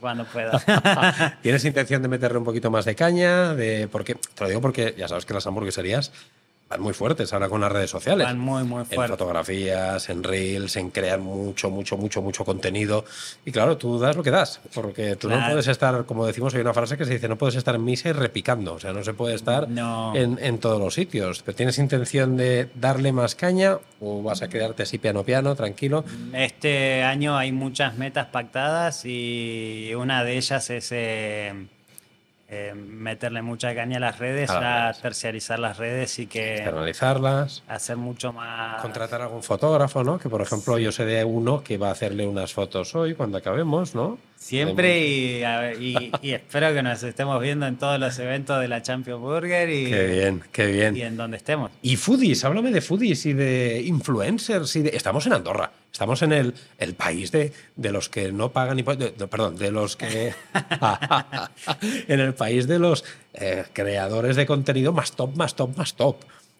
cuando 0.00 0.24
pueda. 0.24 0.58
¿Tienes 1.42 1.64
intención 1.64 2.02
de 2.02 2.08
meterle 2.08 2.38
un 2.38 2.44
poquito 2.44 2.68
más 2.68 2.84
de 2.84 2.96
caña? 2.96 3.54
De, 3.54 3.86
porque, 3.86 4.16
te 4.16 4.42
lo 4.42 4.48
digo 4.48 4.60
porque 4.60 4.92
ya 4.98 5.06
sabes 5.06 5.24
que 5.24 5.32
las 5.32 5.46
hamburgueserías 5.46 6.10
van 6.72 6.80
muy 6.80 6.94
fuertes 6.94 7.32
ahora 7.32 7.48
con 7.48 7.60
las 7.60 7.70
redes 7.70 7.90
sociales. 7.90 8.26
Van 8.26 8.38
muy, 8.38 8.64
muy 8.64 8.80
En 8.80 8.86
fuertes. 8.86 9.10
fotografías, 9.18 10.08
en 10.08 10.22
reels, 10.22 10.76
en 10.76 10.90
crear 10.90 11.18
mucho, 11.18 11.70
mucho, 11.70 11.96
mucho, 11.96 12.22
mucho 12.22 12.44
contenido. 12.44 13.04
Y 13.44 13.52
claro, 13.52 13.76
tú 13.76 13.98
das 13.98 14.16
lo 14.16 14.22
que 14.22 14.30
das, 14.30 14.60
porque 14.74 15.16
tú 15.16 15.28
no 15.28 15.36
Claro. 15.36 15.52
puedes 15.52 15.68
estar, 15.68 16.04
como 16.06 16.26
decimos, 16.26 16.54
hay 16.54 16.60
una 16.62 16.72
frase 16.72 16.96
que 16.96 17.04
se 17.04 17.12
dice, 17.14 17.28
no 17.28 17.36
puedes 17.36 17.56
estar 17.56 17.74
en 17.74 17.84
misa 17.84 18.08
y 18.08 18.12
repicando, 18.12 18.74
o 18.74 18.80
sea, 18.80 18.92
no 18.92 19.04
se 19.04 19.12
puede 19.14 19.34
estar 19.34 19.68
No. 19.68 20.14
en, 20.16 20.38
en 20.40 20.58
todos 20.58 20.80
los 20.80 20.94
sitios. 20.94 21.42
¿Pero 21.44 21.56
¿Tienes 21.56 21.78
intención 21.78 22.36
de 22.36 22.68
darle 22.74 23.12
más 23.12 23.34
caña 23.34 23.78
o 24.00 24.22
vas 24.22 24.42
a 24.42 24.48
quedarte 24.48 24.82
así 24.84 24.98
piano 24.98 25.22
piano, 25.24 25.54
tranquilo? 25.54 26.04
Este 26.32 27.02
año 27.02 27.36
hay 27.36 27.52
muchas 27.52 27.96
metas 27.98 28.26
pactadas 28.28 29.04
y 29.04 29.92
una 29.96 30.24
de 30.24 30.36
ellas 30.38 30.70
es 30.70 30.88
eh, 30.92 31.66
eh, 32.54 32.74
meterle 32.74 33.40
mucha 33.40 33.74
caña 33.74 33.96
a 33.96 34.00
las 34.00 34.18
redes, 34.18 34.50
A 34.50 34.60
redes. 34.88 35.00
terciarizar 35.00 35.58
las 35.58 35.78
redes 35.78 36.18
y 36.18 36.26
que 36.26 36.56
Externalizarlas. 36.56 37.62
hacer 37.66 37.96
mucho 37.96 38.32
más... 38.34 38.82
Contratar 38.82 39.22
a 39.22 39.24
algún 39.24 39.42
fotógrafo, 39.42 40.04
¿no? 40.04 40.18
Que 40.18 40.28
por 40.28 40.42
ejemplo 40.42 40.78
yo 40.78 40.92
sé 40.92 41.06
de 41.06 41.24
uno 41.24 41.64
que 41.64 41.78
va 41.78 41.88
a 41.88 41.92
hacerle 41.92 42.26
unas 42.26 42.52
fotos 42.52 42.94
hoy 42.94 43.14
cuando 43.14 43.38
acabemos, 43.38 43.94
¿no? 43.94 44.18
Siempre 44.42 45.06
y, 45.06 45.44
a 45.44 45.60
ver, 45.60 45.80
y- 45.80 46.10
y 46.20 46.32
espero 46.32 46.74
que 46.74 46.82
nos 46.82 47.00
estemos 47.04 47.40
viendo 47.40 47.64
en 47.66 47.76
todos 47.76 48.00
los 48.00 48.18
eventos 48.18 48.60
de 48.60 48.66
la 48.66 48.82
Champions 48.82 49.20
Burger 49.20 49.70
y, 49.70 49.88
Qué 49.88 50.06
bien, 50.06 50.42
qué 50.50 50.66
bien. 50.66 50.96
y 50.96 51.02
en 51.02 51.16
donde 51.16 51.36
estemos. 51.36 51.70
Y 51.80 51.94
foodies, 51.96 52.44
háblame 52.44 52.72
de 52.72 52.80
foodies 52.80 53.24
y 53.26 53.34
de 53.34 53.82
influencers. 53.86 54.74
Y 54.74 54.82
de... 54.82 54.96
Estamos 54.96 55.26
en 55.26 55.34
Andorra, 55.34 55.70
estamos 55.92 56.22
en 56.22 56.32
el, 56.32 56.54
el 56.78 56.94
país 56.94 57.30
de, 57.30 57.52
de 57.76 57.92
los 57.92 58.08
que 58.08 58.32
no 58.32 58.50
pagan 58.50 58.78
impu- 58.78 58.96
de- 58.96 59.12
de- 59.12 59.26
perdón, 59.28 59.56
de 59.56 59.70
los 59.70 59.94
que. 59.96 60.32
en 62.08 62.20
el 62.20 62.34
país 62.34 62.66
de 62.66 62.78
los 62.80 63.04
eh, 63.34 63.64
creadores 63.72 64.34
de 64.36 64.44
contenido 64.46 64.92
más 64.92 65.12
top, 65.12 65.36
más 65.36 65.54
top, 65.54 65.76
más 65.76 65.94
top. 65.94 66.16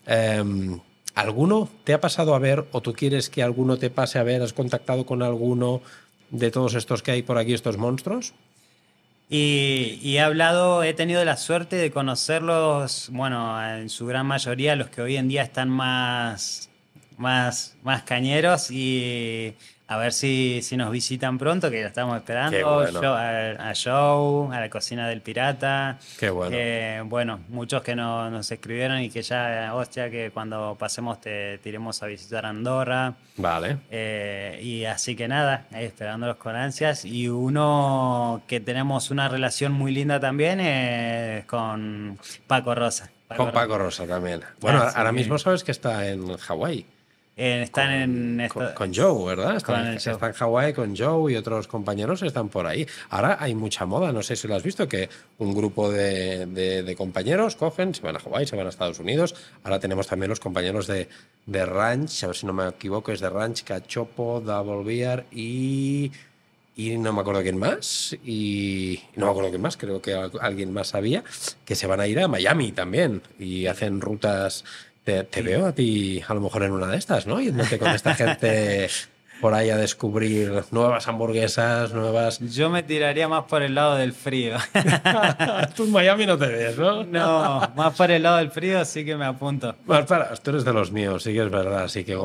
Em, 0.07 0.79
¿Alguno 1.15 1.69
te 1.85 1.93
ha 1.93 2.01
pasado 2.01 2.35
a 2.35 2.39
ver 2.39 2.65
o 2.73 2.81
tú 2.81 2.95
quieres 2.95 3.29
que 3.29 3.43
alguno 3.43 3.77
te 3.77 3.91
pase 3.91 4.19
a 4.19 4.23
ver? 4.23 4.41
¿Has 4.41 4.55
contactado 4.55 5.05
con 5.05 5.23
alguno 5.23 5.83
de 6.33 6.51
todos 6.51 6.75
estos 6.75 7.03
que 7.03 7.13
hay 7.13 7.23
por 7.23 7.39
aquí, 7.39 7.55
estos 7.55 7.77
monstruos? 7.79 8.35
Y, 9.29 10.17
he 10.17 10.21
hablado, 10.21 10.83
he 10.83 10.93
tenido 10.93 11.25
la 11.25 11.37
suerte 11.37 11.77
de 11.77 11.91
conocerlos, 11.91 13.09
bueno, 13.13 13.65
en 13.65 13.89
su 13.89 14.05
gran 14.07 14.27
mayoría, 14.27 14.77
los 14.77 14.89
que 14.91 15.01
hoy 15.01 15.17
en 15.17 15.29
día 15.29 15.43
están 15.43 15.71
más, 15.71 16.69
más, 17.17 17.77
más 17.83 18.03
cañeros 18.03 18.71
y 18.71 19.55
a 19.95 19.97
ver 19.99 20.13
si, 20.13 20.61
si 20.63 20.77
nos 20.77 20.91
visitan 20.91 21.39
pronto, 21.39 21.71
que 21.71 21.81
ya 21.81 21.87
estamos 21.89 22.17
esperando. 22.17 22.75
Bueno. 22.75 23.03
Yo- 23.03 23.15
a, 23.15 23.71
a 23.71 23.73
Joe, 23.75 24.57
a 24.57 24.61
la 24.61 24.71
cocina 24.71 25.09
del 25.09 25.21
pirata. 25.21 25.99
Qué 26.19 26.31
bueno. 26.31 26.57
Eh, 26.59 27.03
bueno, 27.05 27.41
muchos 27.49 27.83
que 27.83 27.95
no- 27.95 28.31
nos 28.31 28.51
escribieron 28.51 29.01
y 29.01 29.11
que 29.11 29.23
ya, 29.23 29.73
hostia, 29.75 30.11
que 30.11 30.31
cuando 30.31 30.77
pasemos 30.79 31.21
te, 31.21 31.59
te 31.59 31.69
iremos 31.69 32.03
a 32.03 32.07
visitar 32.07 32.47
Andorra. 32.47 33.15
Vale. 33.37 33.79
Eh, 33.91 34.61
y 34.63 34.85
así 34.85 35.17
que 35.17 35.29
nada, 35.29 35.67
ahí 35.73 35.85
esperándolos 35.85 36.37
con 36.37 36.55
ansias. 36.57 37.05
Y 37.05 37.29
uno 37.29 38.43
que 38.47 38.61
tenemos 38.61 39.11
una 39.11 39.29
relación 39.29 39.73
muy 39.73 39.93
linda 39.93 40.21
también 40.21 40.61
es 40.61 41.45
con 41.47 42.19
Paco 42.47 42.75
Rosa. 42.75 43.11
Con 43.29 43.47
Rosa. 43.47 43.53
Paco 43.53 43.79
Rosa 43.79 44.07
también. 44.07 44.43
Bueno, 44.61 44.81
Ah, 44.83 44.91
sí. 44.91 44.95
ahora 44.99 45.13
mismo 45.13 45.39
sabes 45.39 45.65
que 45.65 45.73
está 45.73 46.07
en 46.09 46.37
Hawái. 46.37 46.85
Eh, 47.35 47.63
están 47.63 47.91
en 47.93 48.41
esta- 48.43 48.75
con 48.75 48.95
Joe, 48.95 49.25
¿verdad? 49.35 49.57
Está, 49.57 49.73
Con 49.73 49.87
el 49.87 49.97
está 49.97 50.19
Joe. 50.19 50.29
en 50.29 50.35
Hawái 50.35 50.73
con 50.75 50.95
Joe 50.97 51.33
y 51.33 51.37
otros 51.37 51.67
compañeros 51.67 52.21
están 52.23 52.51
por 52.51 52.67
ahí. 52.67 52.87
Ahora 53.09 53.39
hay 53.41 53.55
mucha 53.55 53.87
moda, 53.87 54.13
no 54.13 54.23
sé 54.23 54.37
si 54.37 54.47
lo 54.47 54.55
has 54.55 54.63
visto, 54.63 54.87
que 54.87 55.09
un 55.39 55.55
grupo 55.55 55.91
de, 55.91 56.45
de- 56.45 56.83
de 56.83 56.95
compañeros 56.97 57.57
cogen, 57.57 57.95
se 57.95 58.03
van 58.03 58.17
a 58.17 58.19
Hawái, 58.19 58.47
se 58.47 58.55
van 58.55 58.67
a 58.67 58.69
Estados 58.69 58.99
Unidos. 59.01 59.35
Ahora 59.65 59.81
tenemos 59.81 60.07
también 60.07 60.29
los 60.29 60.41
compañeros 60.41 60.87
de, 60.87 61.09
de 61.47 61.65
Ranch, 61.65 62.23
a 62.25 62.27
ver 62.27 62.37
si 62.37 62.45
no 62.47 62.53
me 62.53 62.69
equivoco, 62.69 63.13
es 63.13 63.21
de 63.21 63.31
Ranch, 63.31 63.65
Cachopo, 63.65 64.41
Double 64.45 64.85
Beer 64.85 65.25
y... 65.33 66.13
Y 66.75 66.97
no 66.97 67.13
me 67.13 67.21
acuerdo 67.21 67.43
quién 67.43 67.59
más, 67.59 68.17
y 68.25 68.99
no 69.17 69.27
me 69.27 69.31
acuerdo 69.33 69.51
quién 69.51 69.61
más, 69.61 69.77
creo 69.77 70.01
que 70.01 70.15
al- 70.15 70.33
alguien 70.41 70.73
más 70.73 70.89
sabía, 70.89 71.23
que 71.67 71.75
se 71.75 71.87
van 71.87 72.01
a 72.01 72.07
ir 72.07 72.19
a 72.19 72.29
Miami 72.29 72.73
también 72.73 73.21
y 73.39 73.67
hacen 73.67 74.01
rutas. 74.01 74.65
Te, 75.05 75.25
te 75.25 75.43
veo 75.43 75.67
a 75.67 75.73
ti 75.73 76.23
a 76.27 76.35
lo 76.35 76.41
mejor 76.41 76.63
en 76.63 76.73
una 76.73 76.87
de 76.87 76.97
estas, 76.97 77.27
¿no? 77.27 77.41
Yéndote 77.41 77.79
con 77.79 77.91
esta 77.91 78.15
gente 78.15 78.89
por 79.41 79.55
ahí 79.55 79.71
a 79.71 79.77
descubrir 79.77 80.63
nuevas 80.71 81.09
hamburguesas, 81.09 81.93
nuevas. 81.93 82.39
Yo 82.39 82.71
me 82.71 82.85
tiraría 82.85 83.27
más 83.27 83.45
por 83.47 83.63
el 83.63 83.75
lado 83.75 83.97
del 83.97 84.13
frío. 84.13 84.57
Tú 85.77 85.83
en 85.85 85.91
Miami 85.91 86.27
no 86.27 86.39
te 86.39 86.47
ves, 86.47 86.79
¿no? 86.79 87.03
no, 87.03 87.73
más 87.75 87.95
por 87.97 88.13
el 88.13 88.23
lado 88.23 88.37
del 88.37 88.53
frío 88.53 88.85
sí 88.85 89.05
que 89.05 89.17
me 89.17 89.25
apunto. 89.25 89.75
Más 89.87 90.07
para, 90.07 90.33
tú 90.37 90.51
eres 90.51 90.65
de 90.65 90.73
los 90.73 90.93
míos, 90.93 91.25
sí 91.25 91.33
que 91.33 91.43
es 91.43 91.51
verdad. 91.51 91.83
Así 91.83 92.05
que 92.05 92.17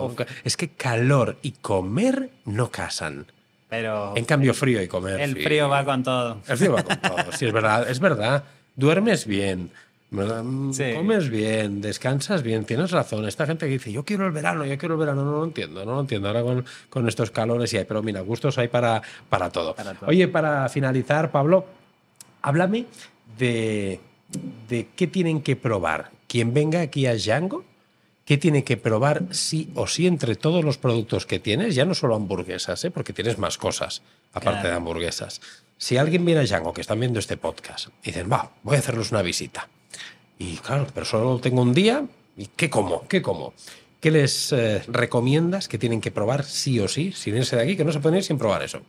es 0.44 0.56
que 0.56 0.70
calor 0.70 1.38
y 1.42 1.54
comer 1.54 2.30
no 2.46 2.70
casan. 2.70 3.26
Pero 3.68 4.16
En 4.16 4.26
cambio, 4.26 4.54
frío 4.54 4.82
y 4.84 4.88
comer. 4.88 5.20
el 5.20 5.34
sí. 5.34 5.44
frío 5.44 5.68
va 5.68 5.84
con 5.84 6.04
todo. 6.04 6.38
El 6.48 6.58
frío 6.58 6.74
va 6.74 6.84
con 6.84 7.02
todo, 7.02 7.32
sí, 7.32 7.48
es 7.48 7.52
verdad, 7.52 7.90
es 7.90 8.00
verdad. 8.00 8.44
Duermes 8.76 9.26
bien, 9.26 9.72
Mm, 10.10 10.72
Sí. 10.72 10.94
Comes 10.96 11.30
bien, 11.30 11.82
descansas 11.82 12.42
bien, 12.42 12.64
tienes 12.66 12.92
razón. 12.92 13.28
Esta 13.28 13.46
gente 13.46 13.66
que 13.66 13.74
dice, 13.74 13.92
yo 13.92 14.06
quiero 14.06 14.26
el 14.26 14.32
verano, 14.32 14.66
yo 14.66 14.78
quiero 14.78 14.96
el 14.96 15.00
verano, 15.00 15.26
no 15.26 15.32
lo 15.40 15.44
entiendo, 15.44 15.84
no 15.84 15.96
lo 15.96 16.00
entiendo. 16.02 16.30
Ahora 16.30 16.44
con, 16.44 16.66
con 16.90 17.08
estos 17.08 17.30
calores 17.32 17.74
y 17.74 17.78
hay, 17.78 17.84
pero 17.86 18.02
mira, 18.02 18.22
gustos 18.22 18.58
hay 18.58 18.70
para, 18.70 19.02
para, 19.30 19.50
todo. 19.50 19.76
Para 19.76 19.94
todo. 19.94 20.10
Oye, 20.10 20.28
para 20.30 20.70
finalizar, 20.70 21.30
Pablo, 21.32 21.66
háblame 22.42 22.86
de, 23.38 24.00
de 24.70 24.88
qué 24.96 25.08
tienen 25.08 25.42
que 25.42 25.56
probar. 25.58 26.12
Quien 26.28 26.54
venga 26.54 26.80
aquí 26.82 27.06
a 27.06 27.14
Django, 27.16 27.66
¿qué 28.24 28.38
tiene 28.38 28.64
que 28.64 28.78
probar 28.78 29.24
sí 29.32 29.70
o 29.76 29.88
sí 29.88 30.08
entre 30.08 30.36
todos 30.36 30.64
los 30.64 30.78
productos 30.78 31.26
que 31.26 31.40
tienes? 31.40 31.76
Ya 31.76 31.84
no 31.84 31.94
solo 31.96 32.16
hamburguesas, 32.16 32.84
¿eh? 32.86 32.92
porque 32.92 33.12
tienes 33.14 33.38
más 33.38 33.58
cosas 33.58 34.02
aparte 34.34 34.60
Claro. 34.62 34.70
de 34.70 34.76
hamburguesas. 34.76 35.42
Si 35.78 35.98
alguien 35.98 36.24
viene 36.26 36.42
a 36.42 36.44
Django, 36.46 36.74
que 36.74 36.82
están 36.82 37.00
viendo 37.00 37.20
este 37.20 37.38
podcast, 37.38 37.90
y 38.04 38.08
dicen, 38.08 38.30
va, 38.32 38.52
voy 38.64 38.78
a 38.78 38.80
hacerles 38.80 39.12
una 39.12 39.22
visita. 39.22 39.68
Y 40.40 40.58
claro, 40.58 40.88
pero 40.94 41.06
solo 41.06 41.40
tengo 41.40 41.62
un 41.62 41.74
día, 41.74 42.06
¿y 42.36 42.48
qué 42.48 42.70
como? 42.70 43.08
¿Qué 43.08 43.22
como? 43.22 43.54
¿Qué 44.00 44.12
les 44.12 44.52
eh, 44.52 44.84
recomiendas 44.88 45.68
que 45.68 45.78
tienen 45.78 46.02
que 46.02 46.12
probar 46.12 46.44
sí 46.44 46.80
o 46.80 46.88
sí, 46.88 47.12
sin 47.12 47.36
irse 47.36 47.56
de 47.56 47.64
aquí, 47.64 47.76
que 47.76 47.84
no 47.84 47.92
se 47.92 48.00
pueden 48.00 48.18
ir 48.18 48.24
sin 48.24 48.38
probar 48.38 48.62
eso? 48.62 48.82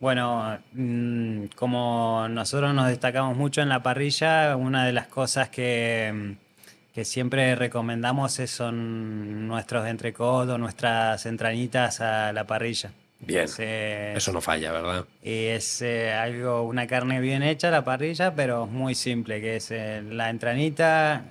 Bueno, 0.00 0.58
mm, 0.72 1.46
como 1.56 2.26
nosotros 2.28 2.74
nos 2.74 2.88
destacamos 2.88 3.36
mucho 3.36 3.62
en 3.62 3.68
la 3.68 3.82
parrilla, 3.82 4.56
una 4.56 4.84
de 4.84 4.92
las 4.92 5.06
cosas 5.06 5.48
que, 5.48 6.12
mm, 6.12 6.48
que 6.94 7.04
siempre 7.04 7.54
recomendamos 7.54 8.32
son 8.46 9.46
nuestros 9.46 9.86
entrecotos, 9.86 10.58
nuestras 10.58 11.26
entrañitas 11.26 12.00
a 12.00 12.32
la 12.32 12.44
parrilla. 12.44 12.92
Bien, 13.20 13.44
Es, 13.44 13.56
eh, 13.58 14.14
eso 14.16 14.32
no 14.32 14.40
falla, 14.40 14.72
¿verdad? 14.72 15.04
Y 15.22 15.46
es 15.46 15.82
eh, 15.82 16.12
algo, 16.12 16.62
una 16.62 16.86
carne 16.86 17.20
bien 17.20 17.42
hecha 17.42 17.68
a 17.68 17.70
la 17.70 17.84
parrilla, 17.84 18.34
pero 18.34 18.66
muy 18.66 18.94
simple, 18.94 19.40
que 19.40 19.56
es 19.56 19.70
eh, 19.70 20.02
la 20.02 20.30
entranita 20.30 21.24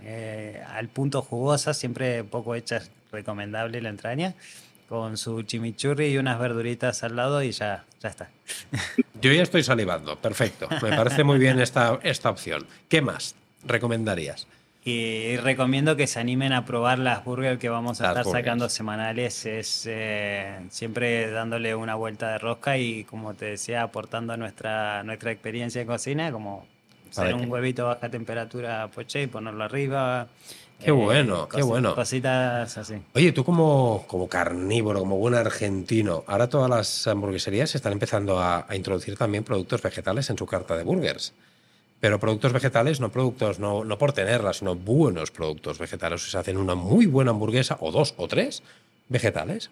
al 0.74 0.90
punto 0.90 1.22
jugosa, 1.22 1.74
siempre 1.74 2.24
poco 2.24 2.56
hecha, 2.56 2.78
es 2.78 2.92
recomendable 3.12 3.82
la 3.82 3.90
entraña, 3.90 4.36
con 4.90 5.18
su 5.18 5.42
chimichurri 5.44 6.08
y 6.08 6.18
unas 6.18 6.40
verduritas 6.40 7.04
al 7.04 7.16
lado 7.16 7.42
y 7.42 7.52
ya, 7.52 7.86
ya 8.02 8.10
está. 8.10 8.30
Yo 9.22 9.32
ya 9.32 9.44
estoy 9.44 9.64
salivando, 9.64 10.18
perfecto. 10.18 10.68
Me 10.82 10.90
parece 10.90 11.24
muy 11.24 11.40
bien 11.40 11.60
esta, 11.60 12.00
esta 12.04 12.30
opción. 12.30 12.68
¿Qué 12.90 13.02
más 13.02 13.36
recomendarías? 13.66 14.48
Y 14.90 15.36
recomiendo 15.38 15.98
que 15.98 16.08
se 16.08 16.18
animen 16.20 16.54
a 16.54 16.64
probar 16.64 16.98
las 17.00 17.26
burgers 17.26 17.60
que 17.60 17.68
vamos 17.68 18.00
a 18.00 18.04
Las 18.04 18.12
estar 18.12 18.24
burgers. 18.24 18.42
sacando 18.46 18.70
semanales. 18.70 19.46
Es 19.46 19.84
eh, 19.86 20.60
siempre 20.70 21.30
dándole 21.30 21.76
una 21.76 21.96
vuelta 21.96 22.32
de 22.32 22.38
rosca 22.38 22.78
y, 22.78 23.04
como 23.04 23.34
te 23.34 23.46
decía, 23.48 23.84
aportando 23.84 24.38
nuestra, 24.38 25.04
nuestra 25.04 25.32
experiencia 25.32 25.82
en 25.82 25.88
cocina, 25.88 26.32
como 26.32 26.66
hacer 27.12 27.36
un 27.36 27.52
huevito 27.52 27.84
a 27.84 27.96
baja 27.96 28.10
temperatura 28.10 28.88
poché 28.88 29.24
y 29.24 29.28
ponerlo 29.28 29.66
arriba. 29.66 30.28
eh, 30.80 30.86
Qué 30.86 30.92
bueno, 30.92 31.50
qué 31.50 31.64
bueno. 31.64 31.94
Cositas 31.94 32.78
así. 32.78 32.96
Oye, 33.14 33.34
tú 33.34 33.44
como, 33.44 34.06
como 34.08 34.30
carnívoro, 34.30 35.00
como 35.02 35.18
buen 35.18 35.34
argentino, 35.36 36.24
ahora 36.28 36.48
todas 36.48 36.70
las 36.70 37.08
hamburgueserías 37.08 37.76
están 37.76 37.92
empezando 37.92 38.40
a, 38.40 38.66
a 38.70 38.76
introducir 38.78 39.18
también 39.18 39.44
productos 39.44 39.82
vegetales 39.82 40.30
en 40.30 40.38
su 40.38 40.46
carta 40.46 40.78
de 40.78 40.84
burgers. 40.86 41.34
Pero 42.00 42.20
productos 42.20 42.54
vegetales, 42.54 43.00
no 43.00 43.10
productos, 43.12 43.60
no, 43.60 43.84
no 43.84 43.98
por 43.98 44.14
tenerlas, 44.14 44.58
sino 44.58 44.76
buenos 44.76 45.32
productos 45.32 45.80
vegetales. 45.80 46.30
Se 46.30 46.38
hacen 46.38 46.58
una 46.58 46.76
muy 46.76 47.08
buena 47.08 47.32
hamburguesa, 47.32 47.78
o 47.80 47.92
dos 47.92 48.14
o 48.18 48.28
tres 48.28 48.62
vegetales, 49.10 49.72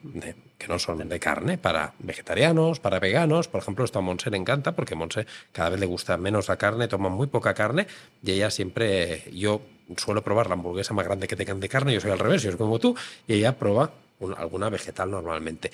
que 0.57 0.67
no 0.67 0.79
son 0.79 1.07
de 1.09 1.19
carne, 1.19 1.57
para 1.57 1.93
vegetarianos, 1.99 2.79
para 2.79 2.99
veganos. 2.99 3.47
Por 3.47 3.61
ejemplo, 3.61 3.83
esto 3.85 3.99
a 3.99 4.01
Monse 4.01 4.31
le 4.31 4.37
encanta, 4.37 4.71
porque 4.75 4.93
a 4.93 4.97
Monse 4.97 5.27
cada 5.51 5.69
vez 5.69 5.79
le 5.79 5.85
gusta 5.85 6.15
menos 6.17 6.47
la 6.47 6.55
carne, 6.57 6.87
toma 6.87 7.09
muy 7.09 7.27
poca 7.27 7.53
carne, 7.53 7.85
y 8.23 8.31
ella 8.31 8.49
siempre, 8.49 9.23
yo 9.33 9.61
suelo 9.97 10.23
probar 10.23 10.47
la 10.47 10.53
hamburguesa 10.53 10.93
más 10.93 11.05
grande 11.05 11.27
que 11.27 11.35
tengan 11.35 11.59
de 11.59 11.67
carne, 11.69 11.93
yo 11.93 11.99
soy 12.01 12.11
al 12.11 12.19
revés, 12.19 12.41
yo 12.43 12.49
soy 12.51 12.57
como 12.57 12.79
tú, 12.79 12.95
y 13.27 13.33
ella 13.35 13.57
prueba 13.57 13.91
un- 14.19 14.33
alguna 14.35 14.69
vegetal 14.69 15.11
normalmente. 15.11 15.69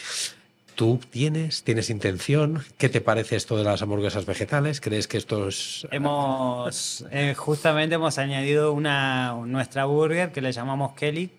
¿Tú 0.75 0.99
tienes, 1.09 1.63
tienes 1.63 1.89
intención? 1.89 2.63
¿Qué 2.77 2.89
te 2.89 3.01
parece 3.01 3.35
esto 3.35 3.57
de 3.57 3.63
las 3.63 3.81
hamburguesas 3.81 4.25
vegetales? 4.25 4.81
¿Crees 4.81 5.07
que 5.07 5.17
esto 5.17 5.47
es... 5.47 5.87
Hemos, 5.91 7.05
eh, 7.11 7.33
justamente 7.35 7.95
hemos 7.95 8.17
añadido 8.17 8.73
una, 8.73 9.33
nuestra 9.45 9.85
burger 9.85 10.31
que 10.31 10.41
le 10.41 10.51
llamamos 10.51 10.93
Kelly. 10.93 11.29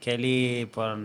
Kelly 0.00 0.68
por, 0.72 0.98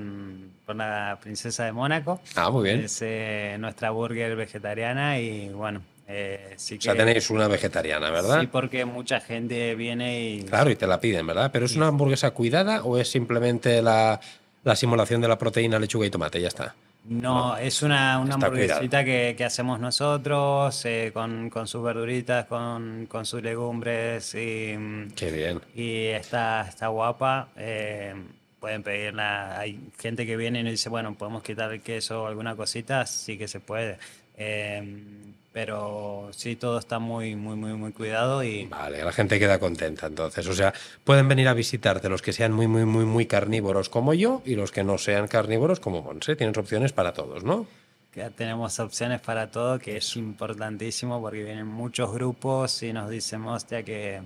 por 0.65 0.75
la 0.75 1.17
princesa 1.21 1.65
de 1.65 1.71
Mónaco. 1.71 2.19
Ah, 2.35 2.49
muy 2.49 2.63
bien. 2.63 2.81
Es 2.81 2.99
eh, 3.01 3.55
nuestra 3.59 3.91
burger 3.91 4.35
vegetariana 4.35 5.19
y 5.19 5.49
bueno, 5.49 5.81
eh, 6.07 6.55
sí 6.57 6.75
O 6.75 6.77
que... 6.79 6.83
sea, 6.83 6.95
tenéis 6.95 7.29
una 7.29 7.47
vegetariana, 7.47 8.09
¿verdad? 8.09 8.41
Sí, 8.41 8.47
porque 8.47 8.85
mucha 8.85 9.19
gente 9.19 9.75
viene 9.75 10.29
y... 10.29 10.43
Claro, 10.43 10.71
y 10.71 10.75
te 10.75 10.87
la 10.87 10.99
piden, 10.99 11.27
¿verdad? 11.27 11.51
¿Pero 11.53 11.67
es 11.67 11.75
una 11.75 11.87
hamburguesa 11.87 12.31
cuidada 12.31 12.83
o 12.83 12.97
es 12.97 13.09
simplemente 13.09 13.81
la, 13.81 14.19
la 14.63 14.75
simulación 14.75 15.21
de 15.21 15.27
la 15.27 15.37
proteína, 15.37 15.79
lechuga 15.79 16.07
y 16.07 16.09
tomate? 16.09 16.41
Ya 16.41 16.47
está. 16.47 16.75
No, 17.09 17.55
es 17.57 17.83
una, 17.83 18.19
una 18.19 18.35
hamburguesita 18.35 19.03
que, 19.05 19.33
que 19.37 19.45
hacemos 19.45 19.79
nosotros 19.79 20.83
eh, 20.85 21.11
con, 21.13 21.49
con 21.49 21.67
sus 21.67 21.81
verduritas, 21.83 22.45
con, 22.47 23.05
con 23.07 23.25
sus 23.25 23.41
legumbres 23.41 24.33
y, 24.35 24.75
Qué 25.15 25.31
bien. 25.31 25.61
y 25.73 26.05
está, 26.07 26.65
está 26.67 26.87
guapa. 26.87 27.49
eh, 27.55 28.13
pueden 28.59 28.83
pedirla. 28.83 29.57
Hay 29.59 29.79
gente 29.99 30.25
que 30.25 30.35
viene 30.35 30.59
y 30.59 30.63
nos 30.63 30.71
dice, 30.71 30.89
bueno, 30.89 31.13
podemos 31.15 31.43
quitar 31.43 31.71
el 31.71 31.81
queso 31.81 32.23
o 32.23 32.27
alguna 32.27 32.55
cosita, 32.55 33.05
sí 33.05 33.37
que 33.37 33.47
se 33.47 33.59
puede. 33.59 33.97
Eh, 34.35 35.33
pero 35.57 36.29
sí, 36.33 36.55
todo 36.55 36.77
está 36.77 36.99
muy, 36.99 37.35
muy, 37.35 37.55
muy, 37.55 37.73
muy 37.73 37.91
cuidado 37.91 38.43
y 38.43 38.67
Vale, 38.67 39.03
la 39.03 39.11
gente 39.11 39.39
queda 39.39 39.57
contenta 39.57 40.05
entonces. 40.05 40.45
O 40.45 40.53
sea, 40.53 40.71
pueden 41.03 41.27
venir 41.27 41.47
a 41.47 41.55
visitarte 41.55 42.09
los 42.09 42.21
que 42.21 42.31
sean 42.31 42.53
muy, 42.53 42.67
muy, 42.67 42.85
muy, 42.85 43.05
muy 43.05 43.25
carnívoros 43.25 43.89
como 43.89 44.13
yo 44.13 44.43
y 44.45 44.53
los 44.53 44.71
que 44.71 44.83
no 44.83 44.99
sean 44.99 45.27
carnívoros 45.27 45.79
como 45.79 46.03
Monse. 46.03 46.35
Tienes 46.35 46.55
opciones 46.59 46.93
para 46.93 47.11
todos, 47.11 47.43
¿no? 47.43 47.65
que 48.11 48.29
tenemos 48.29 48.79
opciones 48.79 49.19
para 49.19 49.49
todo, 49.49 49.79
que 49.79 49.97
es 49.97 50.15
importantísimo 50.15 51.19
porque 51.19 51.43
vienen 51.43 51.65
muchos 51.65 52.13
grupos 52.13 52.83
y 52.83 52.93
nos 52.93 53.09
dicen, 53.09 53.43
hostia, 53.45 53.81
que 53.81 54.21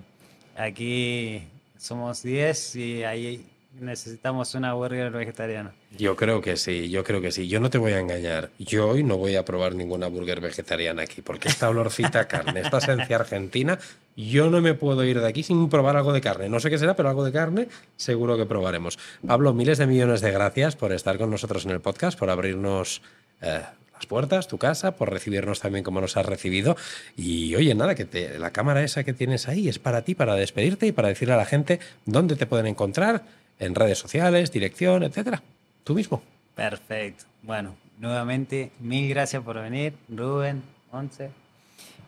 aquí 0.58 1.48
somos 1.78 2.24
10 2.24 2.76
y 2.76 3.04
ahí 3.06 3.46
necesitamos 3.80 4.54
una 4.56 4.74
burger 4.74 5.12
vegetariana. 5.12 5.72
Yo 5.98 6.16
creo 6.16 6.42
que 6.42 6.58
sí, 6.58 6.90
yo 6.90 7.04
creo 7.04 7.22
que 7.22 7.32
sí. 7.32 7.48
Yo 7.48 7.60
no 7.60 7.70
te 7.70 7.78
voy 7.78 7.94
a 7.94 8.00
engañar. 8.00 8.50
Yo 8.60 8.90
hoy 8.90 9.04
no 9.04 9.18
voy 9.18 9.36
a 9.36 9.46
probar 9.46 9.76
ninguna 9.76 10.08
burger 10.08 10.42
vegetariana 10.42 11.04
aquí, 11.04 11.22
porque 11.22 11.48
esta 11.50 11.70
olorcita 11.70 12.28
carne, 12.28 12.62
esta 12.62 12.78
esencia 12.80 13.16
argentina, 13.16 13.80
yo 14.16 14.50
no 14.50 14.62
me 14.62 14.74
puedo 14.74 15.04
ir 15.04 15.20
de 15.20 15.28
aquí 15.28 15.42
sin 15.44 15.70
probar 15.70 15.96
algo 15.98 16.14
de 16.14 16.22
carne. 16.22 16.50
No 16.50 16.60
sé 16.60 16.70
qué 16.70 16.78
será, 16.78 16.96
pero 16.96 17.10
algo 17.10 17.24
de 17.24 17.32
carne 17.32 17.68
seguro 17.96 18.38
que 18.38 18.46
probaremos. 18.46 19.00
Pablo, 19.26 19.54
miles 19.54 19.78
de 19.78 19.88
millones 19.88 20.22
de 20.22 20.32
gracias 20.32 20.76
por 20.76 20.92
estar 20.92 21.18
con 21.18 21.30
nosotros 21.32 21.66
en 21.66 21.72
el 21.72 21.80
podcast, 21.82 22.20
por 22.20 22.30
abrirnos 22.30 23.02
eh, 23.42 23.62
puertas, 24.08 24.48
tu 24.48 24.58
casa, 24.58 24.96
por 24.96 25.12
recibirnos 25.12 25.60
también 25.60 25.84
como 25.84 26.02
nos 26.02 26.18
has 26.18 26.26
recibido. 26.26 26.76
Y 27.16 27.56
oye, 27.56 27.74
nada, 27.76 27.96
que 27.96 28.06
te- 28.06 28.38
la 28.40 28.52
cámara 28.52 28.84
esa 28.84 29.04
que 29.04 29.14
tienes 29.14 29.48
ahí 29.48 29.70
es 29.70 29.80
para 29.80 30.02
ti, 30.04 30.16
para 30.16 30.36
despedirte 30.36 30.88
y 30.88 30.92
para 30.92 31.08
decirle 31.10 31.36
a 31.36 31.38
la 31.38 31.46
gente 31.46 31.80
dónde 32.06 32.36
te 32.36 32.46
pueden 32.48 32.66
encontrar, 32.68 33.24
en 33.60 33.76
redes 33.76 33.98
sociales, 33.98 34.52
dirección, 34.52 35.04
etcétera. 35.04 35.42
Tú 35.84 35.94
mismo. 35.94 36.22
Perfecto. 36.56 37.26
Bueno, 37.44 37.76
nuevamente, 38.00 38.72
mil 38.80 39.10
gracias 39.10 39.44
por 39.44 39.60
venir, 39.62 39.94
Rubén, 40.10 40.62
Once. 40.92 41.32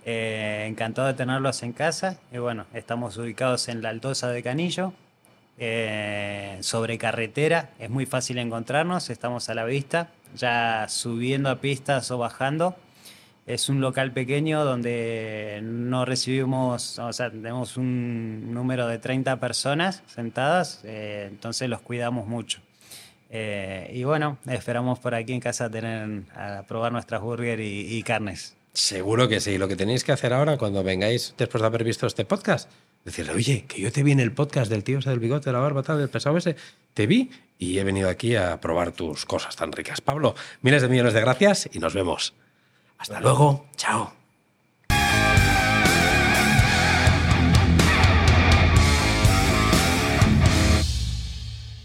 Eh, 0.06 0.66
encantado 0.68 1.08
de 1.08 1.14
tenerlos 1.14 1.64
en 1.64 1.72
casa. 1.72 2.20
Y 2.32 2.38
bueno, 2.38 2.66
estamos 2.74 3.18
ubicados 3.18 3.70
en 3.70 3.82
la 3.82 3.90
Altosa 3.90 4.30
de 4.30 4.44
Canillo, 4.44 4.94
eh, 5.58 6.58
sobre 6.62 6.98
carretera. 6.98 7.70
Es 7.80 7.90
muy 7.90 8.06
fácil 8.06 8.38
encontrarnos, 8.38 9.10
estamos 9.10 9.50
a 9.50 9.54
la 9.54 9.66
vista, 9.66 10.10
ya 10.36 10.88
subiendo 10.90 11.50
a 11.50 11.62
pistas 11.62 12.12
o 12.12 12.18
bajando. 12.18 12.76
Es 13.46 13.68
un 13.68 13.82
local 13.82 14.14
pequeño 14.14 14.64
donde 14.64 15.60
no 15.62 16.06
recibimos, 16.06 16.98
o 16.98 17.12
sea, 17.12 17.30
tenemos 17.30 17.76
un 17.76 18.54
número 18.54 18.88
de 18.88 19.00
30 19.00 19.40
personas 19.40 20.02
sentadas, 20.08 20.82
eh, 20.86 21.28
entonces 21.30 21.70
los 21.70 21.82
cuidamos 21.82 22.26
mucho. 22.28 22.62
Eh, 23.30 23.92
y 23.94 24.04
bueno, 24.04 24.38
esperamos 24.48 25.00
por 25.00 25.16
aquí 25.16 25.34
en 25.34 25.40
casa 25.40 25.70
tener 25.70 26.24
a 26.36 26.64
probar 26.68 26.92
nuestras 26.92 27.20
burger 27.20 27.60
y, 27.60 28.02
carnes. 28.04 28.56
Seguro 28.74 29.28
que 29.28 29.40
sí. 29.40 29.58
Lo 29.58 29.68
que 29.68 29.76
tenéis 29.76 30.04
que 30.04 30.12
hacer 30.12 30.34
ahora 30.34 30.58
cuando 30.58 30.84
vengáis 30.84 31.34
después 31.38 31.62
de 31.62 31.68
haber 31.68 31.84
visto 31.84 32.06
este 32.06 32.26
podcast, 32.26 32.70
decirle, 33.04 33.34
oye, 33.34 33.66
que 33.68 33.82
yo 33.82 33.92
te 33.92 34.04
vi 34.04 34.12
en 34.12 34.20
el 34.20 34.32
podcast 34.32 34.70
del 34.70 34.84
tío 34.84 35.00
ese 35.00 35.10
del 35.10 35.20
bigote, 35.20 35.50
de 35.50 35.54
la 35.54 35.60
barba, 35.60 35.82
tal, 35.82 35.98
del 35.98 36.10
pesado 36.10 36.38
ese, 36.38 36.56
te 36.94 37.08
vi 37.08 37.32
y 37.58 37.80
he 37.80 37.84
venido 37.84 38.08
aquí 38.08 38.36
a 38.36 38.62
probar 38.62 38.92
tus 38.92 39.26
cosas 39.26 39.56
tan 39.56 39.72
ricas. 39.72 40.00
Pablo, 40.00 40.36
miles 40.62 40.84
de 40.84 40.90
millones 40.90 41.14
de 41.14 41.22
gracias 41.22 41.70
y 41.74 41.80
nos 41.80 41.96
vemos. 41.96 42.36
Hasta 43.04 43.20
luego. 43.20 43.66
Chao. 43.76 44.14